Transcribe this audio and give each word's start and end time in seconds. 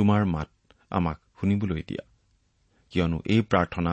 তোমাৰ 0.00 0.22
মাত 0.24 0.50
আমাক 0.90 1.18
শুনিবলৈ 1.40 1.82
দিয়া। 1.88 2.02
কিয়নো 2.92 3.18
এই 3.26 3.40
প্ৰাৰ্থনা 3.50 3.92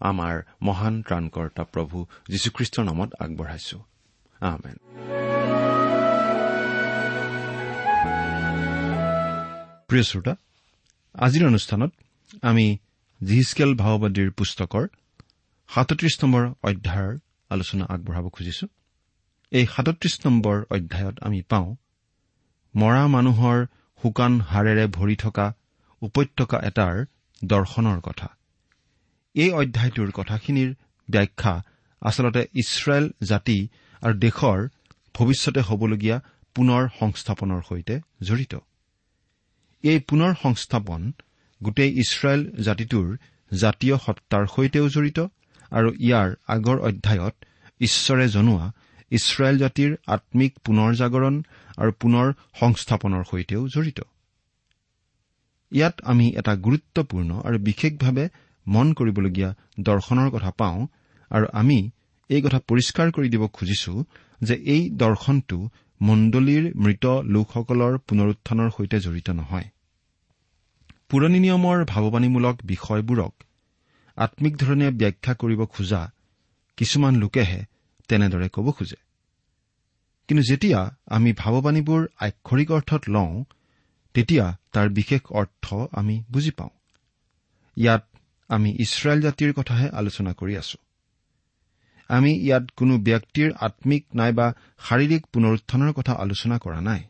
আমাৰ 0.00 0.34
মহান 0.62 0.94
ত্ৰাণকৰ্তা 1.02 1.64
প্ৰভু 1.64 1.96
যীশুখ্ৰীষ্টৰ 2.28 2.84
নামত 2.84 3.10
আগবঢ়াইছো। 3.20 3.78
প্ৰিয় 9.88 10.02
শ্ৰোতা 10.02 10.34
আজিৰ 11.14 11.46
অনুষ্ঠানত 11.46 11.92
আমি 12.42 12.66
জিহিচকেল 13.20 13.70
ভাওবাদীৰ 13.74 14.30
পুস্তকৰ 14.30 14.84
সাতত্ৰিশ 15.68 16.14
নম্বৰ 16.24 16.42
অধ্যায়ৰ 16.62 17.12
আলোচনা 17.50 17.84
আগবঢ়াব 17.84 18.26
খুজিছো। 18.28 18.66
এই 19.50 19.66
সাতত্ৰিশ 19.66 20.14
নম্বৰ 20.26 20.56
অধ্যায়ত 20.70 21.16
আমি 21.20 21.40
পাওঁ 21.42 21.68
মৰা 22.74 23.06
মানুহৰ 23.06 23.58
শুকান 24.04 24.32
হাড়েৰে 24.40 24.86
ভৰি 24.86 25.16
থকা 25.16 25.46
উপত্যকা 26.02 26.58
এটাৰ 26.70 26.94
দৰ্শনৰ 27.42 28.00
কথা। 28.00 28.28
এই 29.34 29.50
অধ্যায়টোৰ 29.60 30.10
কথাখিনিৰ 30.10 30.70
ব্যাখ্যা 31.08 31.54
আচলতে 32.02 32.42
ইছৰাইল 32.62 33.06
জাতি 33.22 33.58
আৰু 34.02 34.14
দেশৰ 34.18 34.58
ভৱিষ্যতে 35.14 35.60
হ'বলগীয়া 35.68 36.16
পুনৰ 36.56 36.82
সংস্থাপনৰ 37.00 37.60
সৈতে 37.68 37.94
জড়িত। 38.22 38.54
এই 39.84 39.98
পুনৰ 40.08 40.32
সংস্থাপন 40.42 41.00
গোটেই 41.60 41.90
ইছৰাইল 42.02 42.40
জাতিটোৰ 42.62 43.08
জাতীয় 43.50 43.96
সত্তাৰ 44.04 44.44
সৈতেও 44.54 44.86
জড়িত 44.88 45.18
আৰু 45.72 45.88
ইয়াৰ 46.06 46.28
আগৰ 46.54 46.78
অধ্যায়ত 46.88 47.34
ঈশ্বৰে 47.80 48.26
জনোৱা 48.28 48.66
ইছৰাইল 49.10 49.56
জাতিৰ 49.58 49.90
আম্মিক 50.06 50.52
পুনৰ 50.64 50.90
জাগৰণ 50.94 51.34
আৰু 51.78 51.90
পুনৰ 52.00 52.26
সংস্থাপনৰ 52.60 53.22
সৈতেও 53.24 53.62
জড়িত। 53.68 54.00
ইয়াত 55.72 55.96
আমি 56.04 56.26
এটা 56.36 56.52
গুৰুত্বপূৰ্ণ 56.56 57.30
আৰু 57.40 57.56
বিশেষভাৱে 57.58 58.24
মন 58.66 58.86
কৰিবলগীয়া 58.92 59.50
দৰ্শনৰ 59.80 60.28
কথা 60.30 60.50
পাওঁ 60.50 60.86
আৰু 61.30 61.46
আমি 61.52 61.78
এই 62.30 62.40
কথা 62.42 62.58
পৰিষ্কাৰ 62.68 63.08
কৰি 63.10 63.28
দিব 63.28 63.42
খুজিছো 63.46 63.92
যে 64.40 64.54
এই 64.74 64.82
দৰ্শনটো 64.96 65.58
মণ্ডলীৰ 66.00 66.64
মৃত 66.76 67.04
লোকসকলৰ 67.34 67.98
পুনৰুত্থানৰ 67.98 68.68
সৈতে 68.70 68.96
জড়িত 69.00 69.28
নহয়। 69.30 69.68
পুৰণি 71.08 71.38
নিয়মৰ 71.38 71.78
ভাৱবাণীমূলক 71.84 72.56
বিষয়বোৰক 72.64 73.34
আম্মিক 74.16 74.54
ধৰণে 74.56 74.86
ব্যাখ্যা 74.90 75.32
কৰিব 75.34 75.60
খোজা 75.64 76.02
কিছুমান 76.76 77.14
লোকেহে 77.16 77.60
তেনেদৰে 78.08 78.48
ক'ব 78.48 78.66
খোজে। 78.70 79.03
কিন্তু 80.28 80.42
যেতিয়া 80.50 80.80
আমি 81.06 81.32
ভাৱবাণীবোৰ 81.32 82.02
আক্ষৰিক 82.20 82.70
অৰ্থত 82.70 83.02
লওঁ 83.08 83.44
তেতিয়া 84.14 84.46
তাৰ 84.72 84.88
বিশেষ 84.88 85.22
অৰ্থ 85.30 85.64
আমি 85.92 86.22
বুজি 86.30 86.50
পাওঁ। 86.50 86.70
ইয়াত 87.76 88.04
আমি 88.48 88.70
ইছৰাইল 88.80 89.20
জাতিৰ 89.20 89.52
কথাহে 89.52 89.88
আলোচনা 89.88 90.32
কৰি 90.32 90.54
আছো। 90.56 90.78
আমি 92.08 92.30
ইয়াত 92.36 92.64
কোনো 92.76 92.94
ব্যক্তিৰ 92.98 93.48
আম্মিক 93.60 94.04
নাইবা 94.14 94.46
শাৰীৰিক 94.78 95.22
পুনৰুত্থানৰ 95.32 95.92
কথা 95.92 96.12
আলোচনা 96.12 96.58
কৰা 96.58 96.80
নাই। 96.80 97.02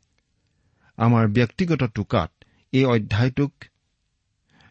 আমাৰ 0.98 1.24
ব্যক্তিগত 1.28 1.82
টোকাত 1.94 2.30
এই 2.72 2.84
অধ্যায়টোক 2.84 3.52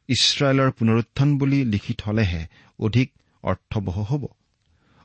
ইছৰাইলৰ 0.10 0.70
পুনৰুত্থান 0.72 1.38
বুলি 1.38 1.60
লিখি 1.66 1.94
থলেহে 1.94 2.42
অধিক 2.80 3.10
অৰ্থবহ 3.44 3.98
হ'ব। 4.02 4.24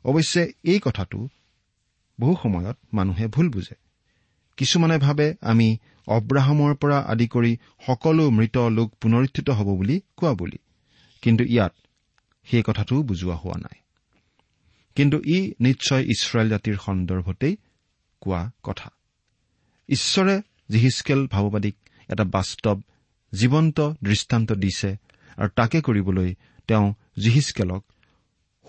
অৱশ্যে 0.04 0.42
এই 0.64 0.80
কথাটো 0.84 1.18
বহু 2.20 2.36
সময়ত 2.42 2.78
মানুহে 2.94 3.26
ভুল 3.26 3.48
বুজে। 3.48 3.74
কিছুমানে 4.56 4.98
ভাবে 4.98 5.34
আমি 5.40 5.76
অব্ৰাহামৰ 6.06 6.74
পৰা 6.74 6.98
আদি 6.98 7.28
কৰি 7.28 7.56
সকলো 7.86 8.30
মৃত 8.30 8.58
লোক 8.58 8.94
পুনৰুত্থিত 8.94 9.50
হ'ব 9.50 9.76
বুলি 9.76 10.00
কোৱা 10.16 10.34
বুলি। 10.34 10.58
কিন্তু 11.22 11.44
ইয়াত 11.44 11.74
সেই 12.44 12.62
কথাটোও 12.66 13.02
বুজোৱা 13.02 13.36
হোৱা 13.36 13.58
নাই। 13.58 13.80
কিন্তু 14.94 15.20
ই 15.26 15.54
নিশ্চয় 15.60 16.04
ইছৰাইল 16.04 16.48
জাতিৰ 16.48 16.76
সন্দৰ্ভতেই 16.76 17.56
কোৱা 18.20 18.50
কথা। 18.62 18.90
ঈশ্বৰে 19.88 20.42
জিহিচকেল 20.70 21.26
ভাৱবাদীক 21.26 21.76
এটা 22.08 22.24
বাস্তৱ 22.24 22.80
জীৱন্ত 23.32 23.94
দৃষ্টান্ত 24.02 24.52
দিছে 24.52 24.96
আৰু 25.36 25.48
তাকে 25.48 25.80
কৰিবলৈ 25.80 26.34
তেওঁ 26.68 26.94
জিহিচকেলক 27.18 27.84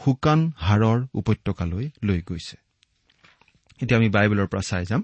শুকান 0.04 0.52
হাড়ৰ 0.56 1.08
উপত্যকালৈ 1.14 1.90
লৈ 2.04 2.22
গৈছে। 2.22 2.58
এতিয়া 3.82 3.98
আমি 4.00 4.10
বাইবেলৰ 4.10 4.48
পৰা 4.48 4.62
চাই 4.62 4.86
যাম। 4.86 5.02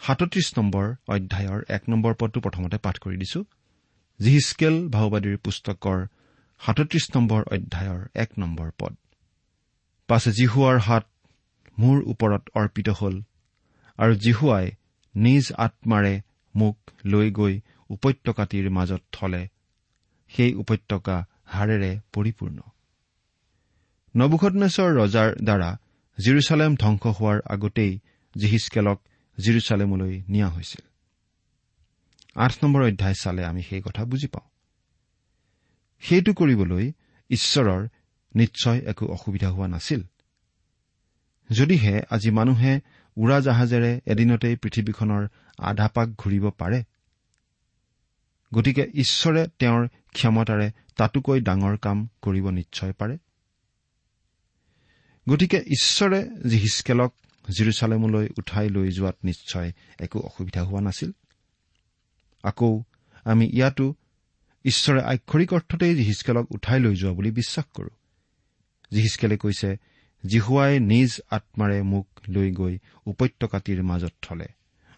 সাতত্ৰিশ 0.00 0.48
নম্বৰ 0.58 0.86
অধ্যায়ৰ 1.08 1.60
এক 1.68 1.82
নম্বৰ 1.88 2.14
পদটো 2.14 2.40
প্ৰথমতে 2.40 2.78
পাঠ 2.78 2.98
কৰি 2.98 3.16
দিছো। 3.16 3.40
জিহিচকেল 4.20 4.88
ভাওবাদীৰ 4.88 5.36
পুস্তকৰ 5.36 5.98
সাতত্ৰিশ 6.60 7.04
নম্বৰ 7.14 7.42
অধ্যায়ৰ 7.42 8.00
এক 8.14 8.30
নম্বৰ 8.38 8.70
পদ। 8.78 8.94
পাছে 10.08 10.30
জিহুৱাৰ 10.32 10.78
হাত 10.78 11.04
মোৰ 11.78 11.96
ওপৰত 12.06 12.42
অৰ্পিত 12.54 12.88
হ'ল 12.88 13.16
আৰু 13.98 14.12
জিহুৱাই 14.14 14.66
নিজ 15.14 15.52
আত্মাৰে 15.58 16.14
মোক 16.54 16.76
লৈ 17.04 17.30
গৈ 17.30 17.60
উপত্যকাটিৰ 17.90 18.70
মাজত 18.70 19.02
থলে। 19.12 19.42
সেই 20.28 20.54
উপত্যকা 20.54 21.16
হাড়েৰে 21.46 21.92
পৰিপূৰ্ণ। 22.12 22.58
নবুখনেশ্বৰ 24.14 24.90
ৰজাৰ 24.96 25.28
দ্বাৰা 25.44 25.70
জিৰচালেম 26.18 26.76
ধ্বংস 26.76 27.06
হোৱাৰ 27.06 27.40
আগতেই 27.44 27.98
জিহিচকেলক 28.36 29.02
জিৰচালেমলৈ 29.38 30.22
নিয়া 30.28 30.48
হৈছিল। 30.48 30.84
আঠ 32.34 32.64
নম্বৰ 32.64 32.82
অধ্যায় 32.82 33.14
চালে 33.14 33.44
আমি 33.44 33.62
সেই 33.62 33.82
কথা 33.82 34.04
বুজি 34.04 34.26
পাওঁ। 34.26 34.48
সেইটো 36.00 36.34
কৰিবলৈ 36.34 36.92
ঈশ্বৰৰ 37.30 37.88
নিশ্চয় 38.34 38.78
একো 38.78 39.06
অসুবিধা 39.06 39.50
হোৱা 39.50 39.68
নাছিল। 39.68 40.02
যদিহে 41.50 42.02
আজি 42.10 42.30
মানুহে 42.30 42.80
উৰাজাহাজেৰে 43.16 44.00
এদিনতেই 44.06 44.56
পৃথিৱীখনৰ 44.56 45.28
আধা 45.58 45.88
পাক 45.88 46.08
ঘূৰিব 46.08 46.50
পাৰে 46.50 46.82
গতিকে 48.54 48.90
ঈশ্বৰে 48.94 49.46
তেওঁৰ 49.58 49.88
ক্ষমতাৰে 50.12 50.70
তাতোকৈ 50.96 51.40
ডাঙৰ 51.40 51.76
কাম 51.76 52.08
কৰিব 52.22 52.50
নিশ্চয় 52.50 52.92
পাৰে। 52.92 53.18
গতিকে 55.28 55.58
ঈশ্বৰে 55.58 56.28
জিহিচকেলক 56.48 57.14
জিৰচালেমলৈ 57.58 58.28
উঠাই 58.38 58.68
লৈ 58.68 58.90
যোৱাত 58.90 59.16
নিশ্চয় 59.24 59.72
একো 60.00 60.20
অসুবিধা 60.20 60.62
হোৱা 60.62 60.80
নাছিল। 60.80 61.10
আকৌ 62.42 62.82
আমি 63.24 63.46
ইয়াতো 63.46 63.94
ঈশ্বৰে 64.64 65.02
আক্ষৰিক 65.02 65.52
অৰ্থতেই 65.52 65.94
জিহিচকেলক 65.94 66.52
উঠাই 66.52 66.80
লৈ 66.80 66.94
যোৱা 66.94 67.12
বুলি 67.12 67.30
বিশ্বাস 67.30 67.64
কৰো। 67.74 67.88
জিহিচকেলে 68.92 69.36
কৈছে 69.36 69.76
জিহুৱাই 70.26 70.80
নিজ 70.80 71.20
আত্মাৰে 71.30 71.82
মোক 71.82 72.08
লৈ 72.28 72.52
গৈ 72.52 72.78
উপত্যকাটিৰ 73.06 73.82
মাজত 73.82 74.12
থলে। 74.22 74.46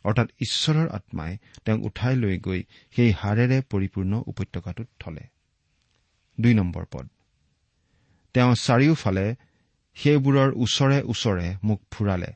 অৰ্থাৎ 0.05 0.29
ঈশ্বৰৰ 0.41 0.89
আত্মাই 0.89 1.39
তেওঁক 1.65 1.85
উঠাই 1.85 2.17
লৈ 2.17 2.39
গৈ 2.39 2.63
সেই 2.97 3.13
হাড়েৰে 3.13 3.63
পৰিপূৰ্ণ 3.71 4.23
উপত্যকাটোত 4.27 4.87
থলে। 4.99 5.21
দুই 6.41 6.55
নম্বৰ 6.55 6.85
পদ। 6.93 7.09
তেওঁ 8.35 8.55
চাৰিওফালে 8.55 9.35
সেইবোৰৰ 10.03 10.53
ওচৰে 10.57 11.03
ওচৰে 11.03 11.57
মোক 11.65 11.83
ফুৰালে। 11.91 12.33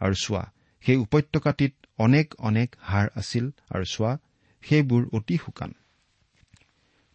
আৰু 0.00 0.14
চোৱা 0.14 0.52
সেই 0.86 0.96
উপত্যকাটিত 0.96 1.74
অনেক 1.98 2.34
অনেক 2.38 2.76
হাড় 2.80 3.08
আছিল। 3.14 3.50
আৰু 3.70 3.84
চোৱা 3.84 4.18
সেইবোৰ 4.62 5.08
অতি 5.12 5.36
শুকান। 5.36 5.72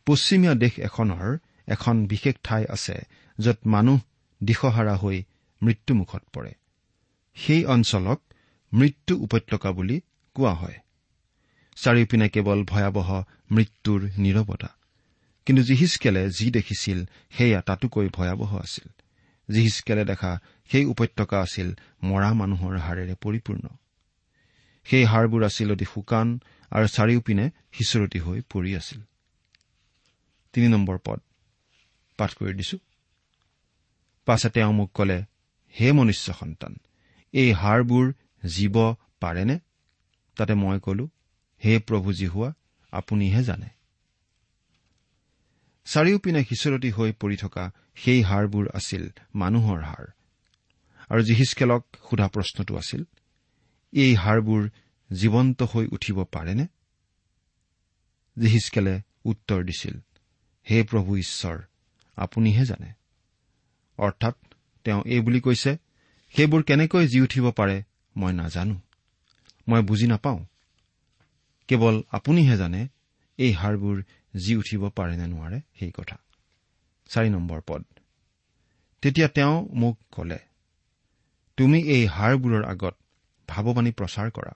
পশ্চিমীয়া 0.05 0.55
দেশ 0.55 0.79
এখনৰ 0.79 1.37
এখন 1.67 2.05
বিশেষ 2.05 2.35
ঠাই 2.43 2.65
আছে 2.69 3.01
য'ত 3.39 3.57
মানুহ 3.65 3.99
দিশহাৰা 4.43 4.95
হৈ 4.95 5.23
মৃত্যুমুখত 5.63 6.23
পৰে। 6.33 6.53
সেই 7.35 7.65
অঞ্চলক 7.65 8.21
মৃত্যু 8.73 9.17
উপত্যকা 9.17 9.71
বুলি 9.71 10.01
কোৱা 10.33 10.53
হয়। 10.53 10.77
চাৰিওপিনে 11.75 12.29
কেৱল 12.29 12.63
ভয়াৱহ 12.63 13.23
মৃত্যুৰ 13.51 14.09
নিৰৱতা। 14.17 14.67
কিন্তু 15.45 15.63
জিহিচকেলে 15.63 16.29
যি 16.29 16.51
দেখিছিল 16.51 17.05
সেয়া 17.31 17.61
তাতোকৈ 17.61 18.09
ভয়াৱহ 18.09 18.57
আছিল। 18.57 18.89
জিহিচকেলে 19.51 20.05
দেখা 20.05 20.39
সেই 20.71 20.85
উপত্যকা 20.85 21.41
আছিল 21.41 21.73
মৰা 22.03 22.33
মানুহৰ 22.33 22.77
হাড়েৰে 22.77 23.15
পৰিপূৰ্ণ। 23.21 23.67
সেই 24.85 25.05
হাড়বোৰ 25.05 25.43
আছিল 25.43 25.71
অতি 25.71 25.85
শুকান 25.85 26.39
আৰু 26.71 26.87
চাৰিওপিনে 26.87 27.49
সিঁচৰতি 27.71 28.19
হৈ 28.19 28.41
পৰি 28.53 28.75
আছিল। 28.75 29.01
পাছে 34.25 34.49
তেওঁ 34.49 34.73
মোক 34.73 34.91
কলে 34.93 35.23
হে 35.79 35.91
মনুষ্য 35.91 36.33
সন্তান 36.33 36.75
এই 37.33 37.51
হাড়বোৰ 37.51 38.13
জীৱ 38.45 38.95
পাৰেনে? 39.19 39.59
তাতে 40.35 40.53
মই 40.53 40.79
কলো 40.79 41.09
হে 41.65 41.79
প্ৰভু 41.79 42.13
হোৱা 42.27 42.53
আপুনিহে 42.91 43.43
জানে। 43.43 43.76
চাৰিওপিনে 45.87 46.41
সিঁচৰতি 46.43 46.89
হৈ 46.91 47.11
পৰি 47.11 47.37
থকা 47.37 47.71
সেই 47.95 48.21
হাড়বোৰ 48.21 48.65
আছিল 48.73 49.03
মানুহৰ 49.35 49.79
হাড়। 49.81 50.07
আৰু 51.09 51.21
জিহিচকেলক 51.23 51.83
সোধা 52.09 52.27
প্ৰশ্নটো 52.27 52.73
আছিল 52.77 53.01
এই 53.93 54.15
হাড়বোৰ 54.15 54.61
জীৱন্ত 55.09 55.63
হৈ 55.63 55.85
উঠিব 55.91 56.23
পাৰেনে? 56.23 56.65
জিহিচকেলে 58.37 59.01
উত্তৰ 59.25 59.63
দিছিল 59.63 59.95
হে 60.67 60.83
প্ৰভু 60.83 61.17
ঈশ্বৰ 61.17 61.57
আপুনিহে 62.17 62.65
জানে। 62.65 62.89
অৰ্থাৎ 63.97 64.35
তেওঁ 64.83 65.01
এই 65.05 65.19
বুলি 65.19 65.39
কৈছে 65.39 65.71
সেইবোৰ 66.35 66.63
কেনেকৈ 66.63 67.07
জি 67.07 67.21
উঠিব 67.21 67.51
পাৰে 67.51 67.83
মই 68.17 68.33
নাজানো। 68.33 68.75
মই 69.67 69.81
বুজি 69.81 70.07
নাপাওঁ। 70.07 70.39
কেৱল 71.67 71.95
আপুনিহে 72.11 72.57
জানে 72.57 72.87
এই 73.37 73.51
হাড়বোৰ 73.53 74.03
জি 74.37 74.53
উঠিব 74.55 74.81
পাৰে 74.97 75.15
নে 75.17 75.27
নোৱাৰে 75.27 75.59
সেই 75.79 75.91
কথা। 75.91 76.17
চাৰি 77.09 77.29
নম্বৰ 77.29 77.59
পদ। 77.67 77.83
তেতিয়া 79.03 79.27
তেওঁ 79.27 79.55
মোক 79.73 79.97
কলে 80.11 80.39
তুমি 81.57 81.79
এই 81.95 82.03
হাড়বোৰৰ 82.07 82.63
আগত 82.65 82.95
ভাৱবাণী 83.49 83.91
প্ৰচাৰ 83.91 84.27
কৰা 84.31 84.53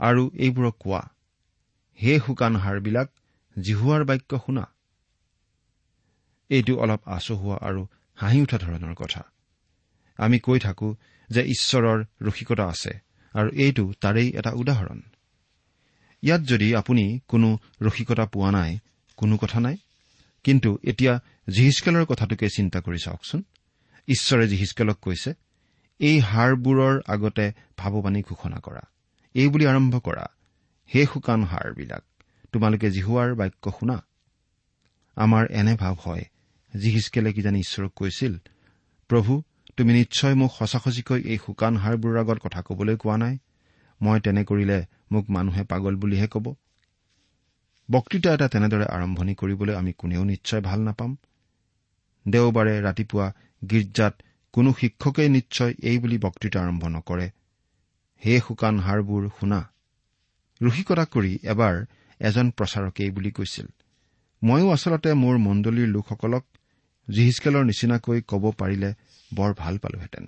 আৰু 0.00 0.22
এইবোৰক 0.36 0.76
কোৱা 0.78 1.02
হে 1.98 2.12
শুকান 2.26 2.54
হাড়বিলাক 2.56 3.08
জিহুৱাৰ 3.56 4.02
বাক্য 4.04 4.30
শুনা। 4.46 4.64
এইটো 6.50 6.74
অলপ 6.78 7.00
আচহুৱা 7.08 7.56
আৰু 7.68 7.82
হাঁহি 8.18 8.38
উঠা 8.42 8.58
ধৰণৰ 8.58 8.94
কথা। 8.94 9.22
আমি 10.18 10.38
কৈ 10.38 10.58
থাকো 10.58 10.88
যে 11.30 11.42
ঈশ্বৰৰ 11.44 11.98
ৰসিকতা 12.22 12.64
আছে 12.68 12.92
আৰু 13.34 13.48
এইটো 13.64 13.84
তাৰেই 14.00 14.28
এটা 14.38 14.50
উদাহৰণ। 14.52 15.00
ইয়াত 16.22 16.42
যদি 16.42 16.68
আপুনি 16.76 17.04
কোনো 17.28 17.48
ৰসিকতা 17.82 18.24
পোৱা 18.26 18.50
নাই 18.50 18.78
কোনো 19.18 19.34
কথা 19.36 19.58
নাই 19.60 19.76
কিন্তু 20.44 20.70
এতিয়া 20.84 21.12
জিহিচকেলৰ 21.48 22.04
কথাটোকে 22.04 22.46
চিন্তা 22.48 22.78
কৰি 22.80 22.98
চাওকচোন। 23.04 23.40
ঈশ্বৰে 24.08 24.44
জিহিচকেলক 24.48 24.98
কৈছে 25.02 25.30
এই 26.00 26.16
হাড়বোৰৰ 26.20 26.94
আগতে 27.06 27.46
ভাৱবাণী 27.76 28.20
ঘোষণা 28.22 28.58
কৰা 28.58 28.82
এই 29.34 29.48
বুলি 29.48 29.64
আৰম্ভ 29.66 29.94
কৰা 29.98 30.26
হে 30.90 31.06
শুকান 31.06 31.40
হাড়বিলাক 31.44 32.04
তোমালোকে 32.52 32.88
জিহুৱাৰ 32.90 33.34
বাক্য 33.34 33.64
শুনা। 33.80 33.96
আমাৰ 35.16 35.44
এনে 35.50 35.74
ভাৱ 35.74 35.94
হয় 36.04 36.24
জিহিচকেলে 36.74 37.30
কিজানি 37.32 37.58
ঈশ্বৰক 37.60 37.92
কৈছিল 37.96 38.32
প্ৰভু 39.10 39.32
তুমি 39.76 39.92
নিশ্চয় 39.92 40.34
মোক 40.34 40.50
সঁচা 40.58 40.78
সঁচিকৈ 40.78 41.20
এই 41.22 41.38
শুকান 41.46 41.74
হাড়বোৰৰ 41.76 42.16
আগত 42.18 42.38
কথা 42.44 42.60
কবলৈ 42.62 42.96
কোৱা 42.96 43.16
নাই? 43.16 43.34
মই 44.00 44.20
তেনে 44.20 44.42
কৰিলে 44.44 44.78
মোক 45.12 45.24
মানুহে 45.30 45.62
পাগল 45.64 45.94
বুলিহে 45.96 46.26
কব। 46.26 46.46
বক্তৃতা 47.88 48.32
এটা 48.34 48.46
তেনেদৰে 48.48 48.86
আৰম্ভণি 48.86 49.34
কৰিবলৈ 49.34 49.74
আমি 49.74 49.92
কোনেও 49.92 50.24
নিশ্চয় 50.24 50.60
ভাল 50.60 50.80
নাপাম। 50.80 51.16
দেওবাৰে 52.26 52.74
ৰাতিপুৱা 52.80 53.26
গীৰ্জাত 53.62 54.14
কোনো 54.52 54.72
শিক্ষকেই 54.72 55.28
নিশ্চয় 55.28 55.74
এই 55.82 55.98
বুলি 55.98 56.18
বক্তৃতা 56.18 56.58
আৰম্ভ 56.62 56.82
নকৰে। 56.86 57.30
হে 58.22 58.40
শুকান 58.40 58.80
হাড়বোৰ 58.80 59.28
শুনা। 59.40 59.60
ৰসিকতা 60.60 61.04
কৰি 61.04 61.32
এবাৰ 61.42 61.74
এজন 62.20 62.50
প্ৰচাৰকে 62.50 63.04
এই 63.04 63.10
বুলি 63.10 63.30
কৈছিল। 63.30 63.66
ময়ো 64.42 64.70
আচলতে 64.70 65.10
মোৰ 65.14 65.38
মণ্ডলীৰ 65.38 65.88
লোকসকলক 65.88 66.44
জিহিচকেলৰ 67.08 67.64
নিচিনাকৈ 67.64 68.20
ক'ব 68.20 68.44
পাৰিলে 68.50 68.94
বৰ 69.34 69.54
ভাল 69.56 69.78
পালোহেঁতেন। 69.78 70.24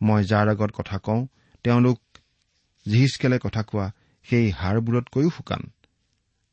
মই 0.00 0.24
যাৰ 0.24 0.48
আগত 0.48 0.70
কথা 0.74 0.98
কওঁ 0.98 1.26
তেওঁলোক 1.64 1.96
জিহিচকেলে 2.88 3.38
কথা 3.38 3.62
কোৱা 3.62 3.86
সেই 4.26 4.50
হাড়বোৰতকৈও 4.50 5.30
শুকান। 5.30 5.62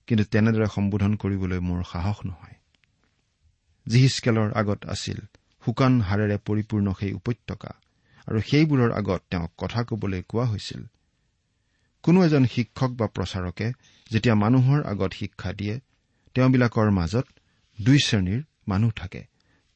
কিন্তু 0.08 0.24
তেনেদৰে 0.26 0.68
সম্বোধন 0.68 1.16
কৰিবলৈ 1.16 1.60
মোৰ 1.60 1.84
সাহস 1.84 2.18
নহয়। 2.26 2.56
জিহিচকেলৰ 3.88 4.50
আগত 4.56 4.86
আছিল 4.86 5.20
শুকান 5.64 6.02
হাড়েৰে 6.02 6.38
পৰিপূৰ্ণ 6.38 6.94
সেই 7.00 7.14
উপত্যকা 7.14 7.72
আৰু 8.28 8.40
সেইবোৰৰ 8.42 8.92
আগত 8.92 9.22
তেওঁক 9.30 9.52
কথা 9.58 9.84
কবলৈ 9.84 10.22
কোৱা 10.22 10.46
হৈছিল। 10.46 10.82
কোনো 12.04 12.26
এজন 12.26 12.46
শিক্ষক 12.46 12.92
বা 12.92 13.08
প্ৰচাৰকে 13.08 13.68
যেতিয়া 14.12 14.36
মানুহৰ 14.36 14.80
আগত 14.84 15.12
শিক্ষা 15.14 15.54
দিয়ে 15.54 15.80
তেওঁবিলাকৰ 16.36 16.90
মাজত 16.92 17.26
দুই 17.82 18.00
শ্ৰেণীৰ 18.00 18.42
মানুহ 18.68 18.92
থাকে 18.92 19.22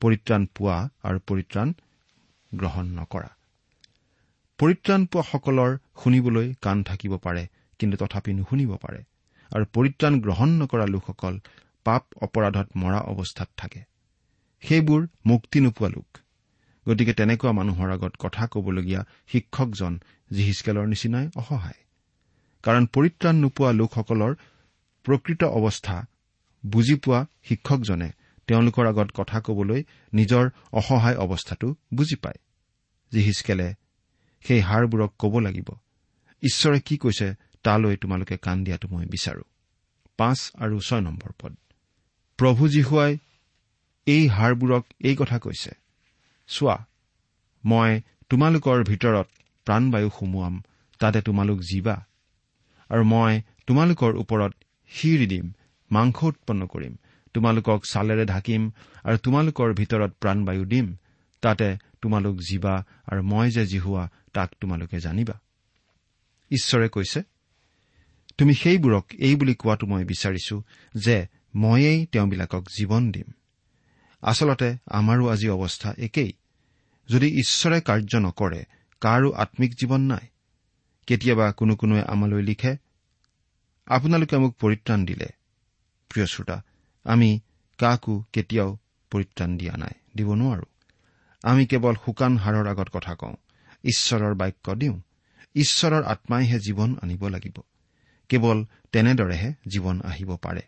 পৰিত্ৰাণ 0.02 0.46
পোৱা 0.46 0.78
আৰু 1.04 1.20
পৰিত্ৰাণ 1.28 1.74
গ্ৰহণ 2.54 2.86
নকৰা। 3.00 3.37
পৰিত্ৰাণ 4.60 5.06
পোৱাসকলৰ 5.06 5.78
শুনিবলৈ 6.04 6.54
কাণ 6.62 6.84
থাকিব 6.84 7.18
পাৰে 7.18 7.48
কিন্তু 7.80 7.98
তথাপি 7.98 8.34
নুশুনিব 8.34 8.76
পাৰে। 8.76 9.04
আৰু 9.52 9.66
পৰিত্ৰাণ 9.74 10.22
গ্ৰহণ 10.22 10.50
নকৰা 10.50 10.86
লোকসকল 10.86 11.40
পাপ 11.84 12.04
অপৰাধত 12.22 12.68
মৰা 12.76 13.00
অৱস্থাত 13.00 13.50
থাকে। 13.58 13.82
সেইবোৰ 14.64 15.08
মুক্তি 15.26 15.60
নোপোৱা 15.60 15.90
লোক। 15.90 16.18
গতিকে 16.88 17.14
তেনেকুৱা 17.14 17.52
মানুহৰ 17.52 17.90
আগত 17.92 18.14
কথা 18.20 18.48
কবলগীয়া 18.48 19.06
শিক্ষকজন 19.28 20.00
জিহিচকেলৰ 20.34 20.86
নিচিনাই 20.88 21.30
অসহায়। 21.36 21.80
কাৰণ 22.64 22.86
পৰিত্ৰাণ 22.86 23.36
নোপোৱা 23.36 23.72
লোকসকলৰ 23.72 24.36
প্ৰকৃত 25.04 25.44
অৱস্থা 25.44 26.06
বুজি 26.66 26.96
পোৱা 26.96 27.26
শিক্ষকজনে 27.44 28.10
তেওঁলোকৰ 28.48 28.86
আগত 28.88 29.10
কথা 29.16 29.42
কবলৈ 29.42 29.84
নিজৰ 30.14 30.50
অসহায় 30.74 31.18
অৱস্থাটো 31.18 31.76
বুজি 31.94 32.16
পায়। 32.16 32.40
জিহিচকেলে 33.12 33.74
সেই 34.48 34.62
হাড়বোৰক 34.62 35.12
কব 35.20 35.34
লাগিব 35.40 35.70
ঈশ্বৰে 36.44 36.80
কি 36.80 36.98
কৈছে 36.98 37.28
তালৈ 37.64 37.96
তোমালোকে 37.98 38.36
কাণ 38.38 38.64
দিয়াটো 38.64 38.88
মই 38.92 39.06
বিচাৰো। 39.06 39.44
পাঁচ 40.18 40.40
আৰু 40.56 40.80
ছয় 40.80 41.02
নম্বৰ 41.02 41.32
পদ। 41.40 41.54
প্ৰভু 42.40 42.68
জীহুৱাই 42.68 43.18
এই 44.06 44.28
হাড়বোৰক 44.28 44.84
এই 45.00 45.16
কথা 45.16 45.40
কৈছে 45.40 45.72
চোৱা 46.48 46.78
মই 47.66 47.92
তোমালোকৰ 48.30 48.84
ভিতৰত 48.84 49.28
প্ৰাণবায়ু 49.66 50.10
সুমুৱাম 50.20 50.64
তাতে 51.00 51.22
তোমালোক 51.22 51.60
জীৱা 51.60 51.96
আৰু 52.90 53.04
মই 53.04 53.42
তোমালোকৰ 53.68 54.14
ওপৰত 54.16 54.54
শিৰ 54.92 55.28
দিম 55.28 55.46
মাংস 55.92 56.24
উৎপন্ন 56.24 56.62
কৰিম 56.68 56.94
তোমালোকক 57.34 57.80
ছালেৰে 57.90 58.26
ঢাকিম 58.26 58.62
আৰু 59.04 59.18
তোমালোকৰ 59.18 59.74
ভিতৰত 59.74 60.12
প্ৰাণবায়ু 60.22 60.64
দিম 60.66 60.96
তাতে 61.42 61.68
তোমালোক 62.02 62.38
জীৱা 62.38 62.84
আৰু 63.06 63.24
মই 63.24 63.52
যে 63.52 63.66
জিহুৱা 63.66 64.10
তাক 64.34 64.52
তোমালোকে 64.62 65.00
জানিবা। 65.00 65.40
ঈশ্বৰে 66.52 66.90
কৈছে 66.90 67.24
তুমি 68.38 68.54
সেইবোৰক 68.54 69.06
এই 69.18 69.36
বুলি 69.36 69.56
কোৱাটো 69.56 69.88
মই 69.88 70.06
বিচাৰিছো 70.06 70.64
যে 70.96 71.28
ময়েই 71.56 72.06
তেওঁবিলাকক 72.06 72.64
জীৱন 72.78 73.12
দিম। 73.12 73.32
আচলতে 74.22 74.78
আমাৰো 74.86 75.28
আজি 75.28 75.50
অৱস্থা 75.50 75.94
একেই। 75.98 76.34
যদি 77.10 77.28
ঈশ্বৰে 77.40 77.82
কাৰ্য 77.82 78.16
নকৰে 78.16 78.66
কাৰো 79.02 79.32
আম্মিক 79.32 79.74
জীৱন 79.74 80.02
নাই। 80.02 80.28
কেতিয়াবা 81.08 81.52
কোনো 81.52 81.76
কোনোৱে 81.76 82.02
আমালৈ 82.02 82.42
লিখে 82.42 82.78
আপোনালোকে 83.86 84.38
মোক 84.38 84.56
পৰিত্ৰাণ 84.56 85.06
দিলে। 85.06 85.28
প্ৰিয় 86.10 86.26
শ্ৰোতা 86.26 86.64
আমি 87.04 87.40
কাকো 87.78 88.24
কেতিয়াও 88.34 88.78
পৰিত্ৰাণ 89.12 89.58
দিয়া 89.58 89.78
নাই 89.78 89.94
দিব 90.16 90.34
নোৱাৰো। 90.34 90.64
আমি 91.44 91.66
কেৱল 91.66 91.96
শুকান 92.06 92.38
হাড়ৰ 92.38 92.68
আগত 92.68 92.90
কথা 92.94 93.16
কওঁ। 93.16 93.36
ঈশ্বৰৰ 93.84 94.34
বাক্য 94.36 94.76
দিওঁ। 94.76 95.02
ঈশ্বৰৰ 95.56 96.04
আত্মাইহে 96.04 96.60
জীৱন 96.60 96.96
আনিব 97.02 97.28
লাগিব। 97.28 97.58
কেৱল 98.30 98.66
তেনেদৰেহে 98.92 99.54
জীৱন 99.68 100.02
আহিব 100.02 100.36
পাৰে। 100.36 100.62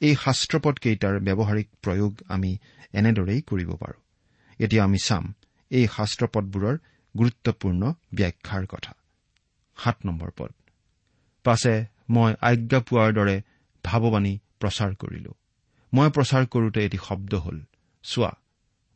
এই 0.00 0.14
শাস্ত্ৰপদকেইটাৰ 0.14 1.14
ব্যৱহাৰিক 1.20 1.68
প্ৰয়োগ 1.82 2.12
আমি 2.28 2.58
এনেদৰেই 2.92 3.40
কৰিব 3.42 3.70
পাৰোঁ। 3.76 4.00
এতিয়া 4.60 4.84
আমি 4.84 4.98
চাম 4.98 5.34
এই 5.70 5.86
শাস্ত্ৰপদবোৰৰ 5.86 6.76
গুৰুত্বপূৰ্ণ 7.16 7.92
ব্যাখ্যাৰ 8.14 8.66
কথা। 8.66 8.92
সাত 9.78 9.96
নম্বৰ 10.06 10.30
পদ। 10.36 10.52
পাছে 11.44 11.74
মই 12.08 12.34
আজ্ঞা 12.40 12.80
পোৱাৰ 12.80 13.12
দৰে 13.12 13.42
ভাৱবাণী 13.84 14.38
প্ৰচাৰ 14.60 14.94
কৰিলো। 14.94 15.32
মই 15.92 16.08
প্ৰচাৰ 16.10 16.46
কৰোতে 16.46 16.84
এটি 16.84 16.98
শব্দ 17.08 17.34
হ'ল 17.34 17.58
চোৱা 18.02 18.32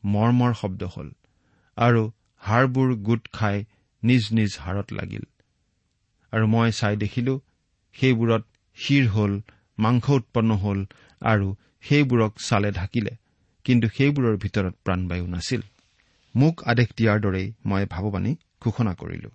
মৰ্মৰ 0.04 0.52
শব্দ 0.54 0.82
হ'ল 0.84 1.08
আৰু 1.76 2.02
হাড়বোৰ 2.42 2.94
গোট 2.94 3.28
খাই 3.32 3.64
নিজ 4.02 4.22
নিজ 4.32 4.52
হাড়ত 4.58 4.88
লাগিল। 4.92 5.24
আৰু 6.32 6.46
মই 6.46 6.70
চাই 6.72 6.96
দেখিলো 6.96 7.34
সেইবোৰত 7.96 8.44
শিৰ 8.78 9.04
হ'ল 9.08 9.32
মাংস 9.78 10.06
উৎপন্ন 10.10 10.50
হ'ল 10.56 10.80
আৰু 11.22 11.46
সেইবোৰক 11.82 12.32
ছালে 12.38 12.70
ঢাকিলে 12.70 13.12
কিন্তু 13.64 13.86
সেইবোৰৰ 13.88 14.36
ভিতৰত 14.36 14.74
প্ৰাণবায়ু 14.84 15.26
নাছিল। 15.26 15.62
মোক 16.34 16.54
আদেশ 16.64 16.88
দিয়াৰ 16.96 17.18
দৰেই 17.20 17.52
মই 17.64 17.84
ভাৱবাণী 17.86 18.32
ঘোষণা 18.60 18.92
কৰিলো। 18.94 19.30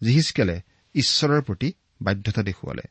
জিহিচকেলে 0.00 0.56
ঈশ্বৰৰ 0.94 1.40
প্ৰতি 1.42 1.68
বাধ্যতা 2.02 2.42
দেখুৱালে। 2.42 2.84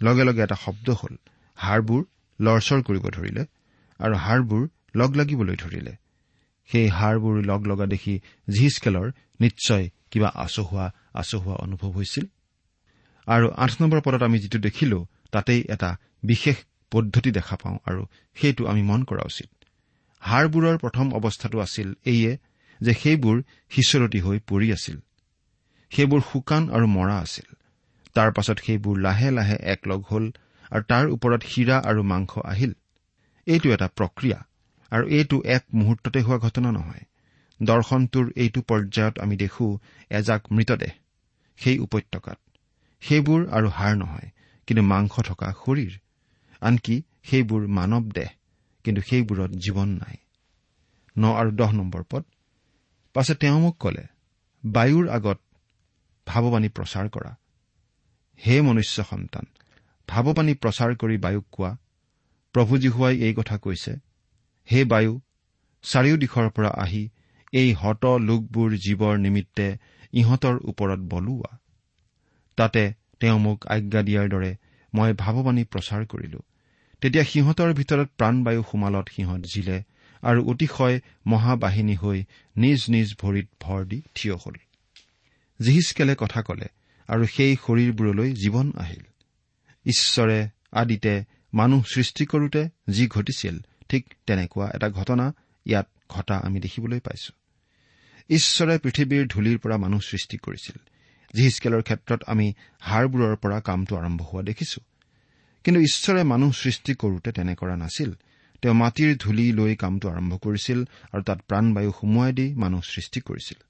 লগে 0.00 0.24
লগে 0.24 0.42
এটা 0.42 0.54
শব্দ 0.54 0.90
হ'ল 0.90 1.14
হাড়বোৰ 1.58 2.02
লৰচৰ 2.40 2.80
কৰিব 2.82 3.04
ধৰিলে 3.08 3.42
আৰু 4.00 4.14
হাড়বোৰ 4.16 4.62
লগ 4.94 5.10
লাগিবলৈ 5.16 5.56
ধৰিলে। 5.56 6.01
সেই 6.70 6.88
হাড়বোৰ 6.88 7.34
লগ 7.44 7.60
লগা 7.66 7.86
দেখি 7.86 8.20
জিহিচকেলৰ 8.50 9.10
নিশ্চয় 9.40 9.84
কিবা 10.10 10.28
আচহুৱা 10.28 10.86
আচহুৱা 11.14 11.54
অনুভৱ 11.54 11.90
হৈছিল। 11.90 12.24
আৰু 13.26 13.46
আঠ 13.56 13.72
নম্বৰ 13.80 14.00
পদত 14.00 14.22
আমি 14.22 14.38
যিটো 14.38 14.58
দেখিলো 14.58 15.06
তাতেই 15.30 15.64
এটা 15.68 15.96
বিশেষ 16.22 16.56
পদ্ধতি 16.90 17.30
দেখা 17.30 17.56
পাওঁ 17.56 17.78
আৰু 17.86 18.02
সেইটো 18.34 18.66
আমি 18.66 18.82
মন 18.82 19.04
কৰা 19.04 19.22
উচিত। 19.26 19.50
হাড়বোৰৰ 20.22 20.76
প্ৰথম 20.78 21.06
অৱস্থাটো 21.12 21.58
আছিল 21.60 21.94
এইয়ে 22.04 22.38
যে 22.80 22.92
সেইবোৰ 22.94 23.42
সিঁচৰতি 23.70 24.20
হৈ 24.20 24.38
পৰি 24.38 24.72
আছিল। 24.72 24.96
সেইবোৰ 25.90 26.20
শুকান 26.32 26.62
আৰু 26.70 26.86
মৰা 26.86 27.16
আছিল। 27.18 27.48
তাৰ 28.14 28.32
পাছত 28.32 28.58
সেইবোৰ 28.58 28.98
লাহে 28.98 29.30
লাহে 29.30 29.56
একলগ 29.64 30.00
হ'ল 30.10 30.24
আৰু 30.70 30.82
তাৰ 30.82 31.04
ওপৰত 31.06 31.42
শিৰা 31.44 31.76
আৰু 31.84 32.02
মাংস 32.02 32.32
আহিল। 32.44 32.72
এইটো 33.46 33.68
এটা 33.72 33.88
প্ৰক্ৰিয়া। 33.96 34.38
আৰু 34.92 35.04
এইটো 35.08 35.36
এক 35.56 35.62
মুহূৰ্ততে 35.74 36.20
হোৱা 36.20 36.38
ঘটনা 36.38 36.70
নহয়। 36.72 37.04
দৰ্শনটোৰ 37.60 38.26
এইটো 38.36 38.60
পৰ্যায়ত 38.62 39.14
আমি 39.18 39.36
দেখো 39.36 39.66
এজাক 40.10 40.42
মৃতদেহ 40.52 40.92
সেই 41.58 41.78
উপত্যকাত। 41.78 42.38
সেইবোৰ 43.02 43.40
আৰু 43.48 43.68
হাড় 43.68 43.96
নহয় 43.96 44.28
কিন্তু 44.68 44.82
মাংস 44.82 45.14
থকা 45.28 45.48
শৰীৰ। 45.62 45.94
আনকি 46.62 46.96
সেইবোৰ 47.24 47.62
মানৱ 47.68 48.04
দেহ 48.12 48.30
কিন্তু 48.84 49.00
সেইবোৰত 49.02 49.50
জীৱন 49.50 49.88
নাই। 49.88 50.16
ন 51.16 51.24
আৰু 51.34 51.50
দহ 51.50 51.70
নম্বৰ 51.72 52.02
পদ। 52.10 52.24
পাছে 53.14 53.34
তেওঁ 53.34 53.58
মোক 53.60 53.76
কলে 53.78 54.04
বায়ুৰ 54.64 55.06
আগত 55.08 55.38
ভাৱবাণী 56.26 56.68
প্ৰচাৰ 56.68 57.06
কৰা। 57.08 57.32
হে 58.40 58.54
মনুষ্য 58.60 59.04
সন্তান 59.10 59.44
ভাৱবাণী 60.08 60.54
প্ৰচাৰ 60.54 60.90
কৰি 60.96 61.16
বায়ুক 61.16 61.46
কোৱা। 61.52 61.70
প্ৰভু 62.54 62.78
যীশুৱাই 62.78 63.14
এই 63.16 63.34
কথা 63.34 63.56
কৈছে 63.58 63.92
হে 64.70 64.84
বায়ু 64.84 65.20
চাৰিও 65.82 66.16
দিশৰ 66.16 66.50
পৰা 66.50 66.70
আহি 66.76 67.08
এই 67.52 67.72
হত 67.72 68.04
লোকবোৰ 68.04 68.70
জীৱৰ 68.76 69.18
নিমিত্তে 69.18 69.76
ইহঁতৰ 70.12 70.56
ওপৰত 70.64 70.98
বলোৱা। 70.98 71.58
তাতে 72.56 72.92
তেওঁ 73.20 73.38
মোক 73.38 73.66
আজ্ঞা 73.66 74.02
দিয়াৰ 74.02 74.28
দৰে 74.28 74.56
মই 74.94 75.12
ভাৱবাণী 75.12 75.64
প্ৰচাৰ 75.64 76.06
কৰিলো। 76.06 76.40
তেতিয়া 77.00 77.24
সিহঁতৰ 77.24 77.72
ভিতৰত 77.72 78.08
প্ৰাণবায়ু 78.18 78.62
সোমালত 78.70 79.06
সিহঁত 79.16 79.42
জিলে 79.54 79.78
আৰু 80.22 80.40
অতিশয় 80.50 81.00
মহাবাহিনী 81.26 81.96
হৈ 81.96 82.24
নিজ 82.56 82.80
নিজ 82.88 83.08
ভৰিত 83.20 83.48
ভৰ 83.60 83.84
দি 83.84 84.02
থিয় 84.14 84.34
হল। 84.34 84.56
জিহিচকেলে 85.60 86.14
কথা 86.18 86.42
কলে 86.42 86.68
আৰু 87.08 87.24
সেই 87.26 87.56
শৰীৰবোৰলৈ 87.56 88.28
জীৱন 88.32 88.72
আহিল। 88.76 89.04
ঈশ্বৰে 89.86 90.48
আদিতে 90.72 91.24
মানুহ 91.54 91.84
সৃষ্টি 91.94 92.24
কৰোতে 92.26 92.68
যি 92.88 93.06
ঘটিছিল 93.06 93.56
ঠিক 93.92 94.14
তেনেকুৱা 94.26 94.70
এটা 94.74 94.90
ঘটনা 94.90 95.34
ইয়াত 95.66 95.88
ঘটা 96.08 96.36
আমি 96.36 96.60
দেখিবলৈ 96.60 97.00
পাইছো। 97.00 97.32
ঈশ্বৰে 98.30 98.78
পৃথিৱীৰ 98.78 99.26
ধূলিৰ 99.26 99.58
পৰা 99.58 99.76
মানুহ 99.76 100.00
সৃষ্টি 100.00 100.36
কৰিছিল। 100.36 100.76
জিহিচকেলৰ 101.34 101.82
ক্ষেত্ৰত 101.82 102.24
আমি 102.26 102.54
হাড়বোৰৰ 102.80 103.36
পৰা 103.36 103.60
কামটো 103.60 103.96
আৰম্ভ 103.96 104.22
হোৱা 104.22 104.42
দেখিছো। 104.42 104.80
কিন্তু 105.64 105.80
ঈশ্বৰে 105.80 106.22
মানুহ 106.22 106.52
সৃষ্টি 106.52 106.94
কৰোতে 106.94 107.32
তেনে 107.32 107.54
কৰা 107.54 107.76
নাছিল। 107.76 108.12
তেওঁ 108.62 108.74
মাটিৰ 108.74 109.16
ধূলি 109.16 109.52
লৈ 109.52 109.76
কামটো 109.76 110.08
আৰম্ভ 110.08 110.36
কৰিছিল 110.36 110.84
আৰু 111.12 111.22
তাত 111.22 111.40
প্ৰাণবায়ু 111.48 111.92
সুমুৱাই 112.00 112.32
দি 112.32 112.54
মানুহ 112.54 112.80
সৃষ্টি 112.80 113.20
কৰিছিল। 113.20 113.62